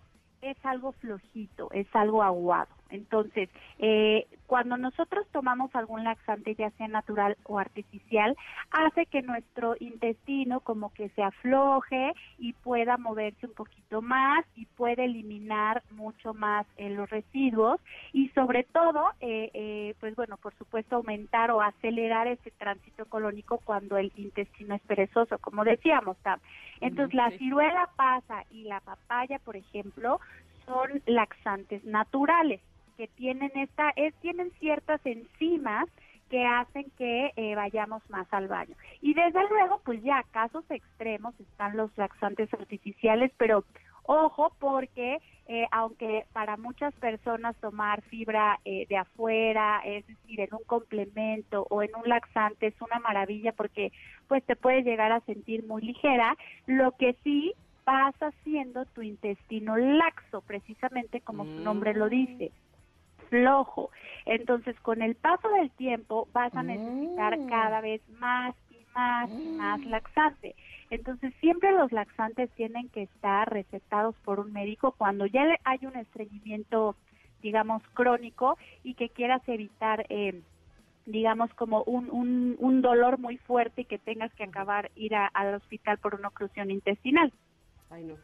[0.42, 2.74] es algo flojito, es algo aguado.
[2.90, 3.48] Entonces,
[3.78, 8.36] eh, cuando nosotros tomamos algún laxante, ya sea natural o artificial,
[8.72, 14.66] hace que nuestro intestino como que se afloje y pueda moverse un poquito más y
[14.66, 17.80] puede eliminar mucho más eh, los residuos
[18.12, 23.58] y sobre todo, eh, eh, pues bueno, por supuesto, aumentar o acelerar ese tránsito colónico
[23.58, 26.40] cuando el intestino es perezoso, como decíamos, Tam.
[26.80, 30.18] Entonces, la ciruela pasa y la papaya, por ejemplo,
[30.66, 32.60] son laxantes naturales
[33.00, 35.88] que tienen esta es tienen ciertas enzimas
[36.28, 38.76] que hacen que eh, vayamos más al baño.
[39.00, 43.64] Y desde luego, pues ya casos extremos están los laxantes artificiales, pero
[44.02, 45.16] ojo porque
[45.46, 51.66] eh, aunque para muchas personas tomar fibra eh, de afuera, es decir, en un complemento
[51.70, 53.92] o en un laxante es una maravilla porque
[54.28, 56.36] pues te puedes llegar a sentir muy ligera,
[56.66, 57.54] lo que sí
[57.86, 62.52] vas haciendo tu intestino laxo, precisamente como su nombre lo dice
[63.30, 63.90] flojo.
[64.26, 69.48] Entonces, con el paso del tiempo vas a necesitar cada vez más y más y
[69.56, 70.54] más laxante.
[70.90, 75.96] Entonces, siempre los laxantes tienen que estar recetados por un médico cuando ya hay un
[75.96, 76.96] estreñimiento,
[77.40, 80.42] digamos, crónico y que quieras evitar, eh,
[81.06, 85.28] digamos, como un, un, un dolor muy fuerte y que tengas que acabar ir a-
[85.28, 87.32] al hospital por una oclusión intestinal.
[87.90, 88.16] Ay, no.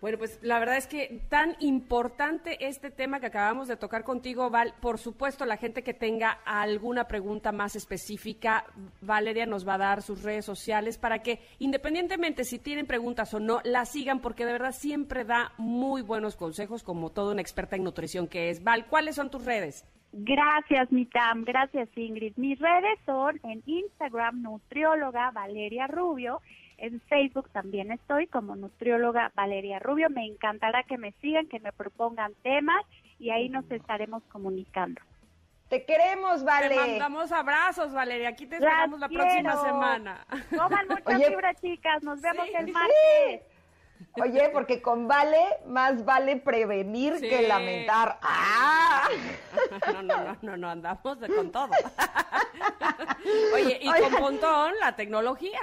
[0.00, 4.48] Bueno, pues la verdad es que tan importante este tema que acabamos de tocar contigo,
[4.48, 4.74] Val.
[4.80, 8.64] Por supuesto, la gente que tenga alguna pregunta más específica,
[9.02, 13.40] Valeria nos va a dar sus redes sociales para que, independientemente si tienen preguntas o
[13.40, 17.76] no, la sigan porque de verdad siempre da muy buenos consejos como toda una experta
[17.76, 18.64] en nutrición que es.
[18.64, 19.84] Val, ¿cuáles son tus redes?
[20.12, 21.44] Gracias, Mitam.
[21.44, 22.32] Gracias, Ingrid.
[22.36, 26.40] Mis redes son en Instagram, nutrióloga Valeria Rubio.
[26.78, 30.08] En Facebook también estoy como nutrióloga Valeria Rubio.
[30.10, 32.84] Me encantará que me sigan, que me propongan temas
[33.18, 35.00] y ahí nos estaremos comunicando.
[35.68, 36.70] Te queremos, Vale.
[36.70, 38.30] Te mandamos abrazos, Valeria.
[38.30, 40.26] Aquí te Las esperamos la próxima semana.
[40.56, 41.26] Coman mucha Oye.
[41.26, 42.02] fibra, chicas.
[42.02, 42.72] Nos vemos el Sí.
[44.22, 47.28] Oye, porque con Vale más vale prevenir Sí.
[47.28, 48.18] que lamentar.
[48.22, 49.08] ¡Ah!
[49.92, 51.70] No, no, no, no, no, andamos de- con todo.
[53.54, 54.20] Oye, y con.
[54.20, 55.60] Pontón, la tecnología.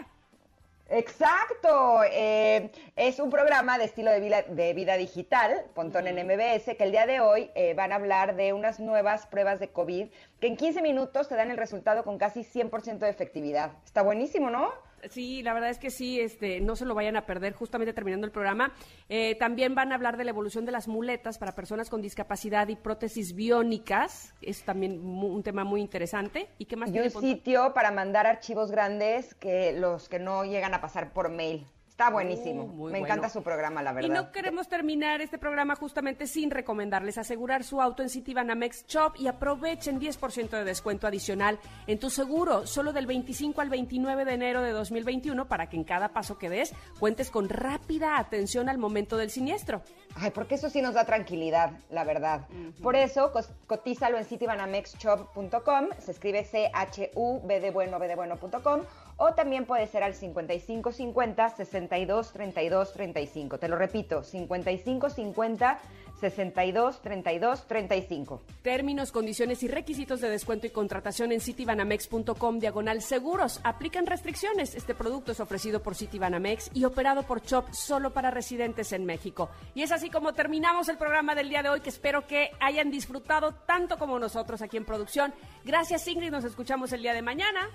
[0.90, 6.78] Exacto, eh, es un programa de estilo de vida, de vida digital, Pontón en MBS,
[6.78, 10.08] que el día de hoy eh, van a hablar de unas nuevas pruebas de COVID
[10.40, 13.72] que en 15 minutos te dan el resultado con casi 100% de efectividad.
[13.84, 14.72] Está buenísimo, ¿no?
[15.10, 18.26] Sí, la verdad es que sí, este, no se lo vayan a perder justamente terminando
[18.26, 18.74] el programa.
[19.10, 22.68] Eh, también van a hablar de la evolución de las muletas para personas con discapacidad
[22.68, 24.34] y prótesis biónicas.
[24.42, 26.50] Es también un tema muy interesante.
[26.58, 30.74] ¿Y qué más Y un sitio para mandar archivos grandes que los que no llegan
[30.74, 31.66] a pasar por mail.
[31.98, 32.66] Está buenísimo.
[32.66, 33.06] Uh, muy Me bueno.
[33.16, 34.14] encanta su programa, la Y verdad.
[34.14, 39.26] no queremos terminar este programa justamente sin recomendarles asegurar su auto en Citibanamex Shop y
[39.26, 41.58] aprovechen 10% de descuento adicional
[41.88, 45.84] en tu seguro, solo del 25 al 29 de enero de 2021 para que en
[45.86, 49.82] cada paso que des cuentes con rápida atención al momento del siniestro.
[50.14, 52.48] Ay, porque eso sí nos da tranquilidad, la verdad.
[52.84, 53.32] Por eso,
[53.66, 58.82] cotízalo en citibanamexshop.com, se escribe C-H-U-B de bueno, B de bueno.com,
[59.18, 63.58] o también puede ser al 5550 62 32 35.
[63.58, 65.80] Te lo repito, 5550
[66.20, 68.42] 62 32 35.
[68.62, 73.60] Términos, condiciones y requisitos de descuento y contratación en citibanamex.com diagonal seguros.
[73.64, 74.76] Aplican restricciones.
[74.76, 79.50] Este producto es ofrecido por Citibanamex y operado por Chop solo para residentes en México.
[79.74, 82.92] Y es así como terminamos el programa del día de hoy que espero que hayan
[82.92, 85.34] disfrutado tanto como nosotros aquí en producción.
[85.66, 87.70] Gracias Ingrid, nos escuchamos el día de mañana.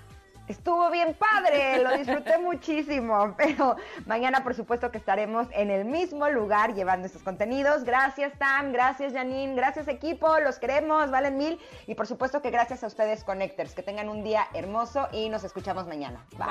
[0.47, 6.27] Estuvo bien padre, lo disfruté muchísimo, pero mañana por supuesto que estaremos en el mismo
[6.29, 7.83] lugar llevando estos contenidos.
[7.83, 12.83] Gracias Tam, gracias Janine, gracias equipo, los queremos, valen mil y por supuesto que gracias
[12.83, 16.25] a ustedes Connectors, que tengan un día hermoso y nos escuchamos mañana.
[16.37, 16.47] Bye.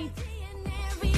[0.00, 0.10] Bye
[1.00, 1.17] bye.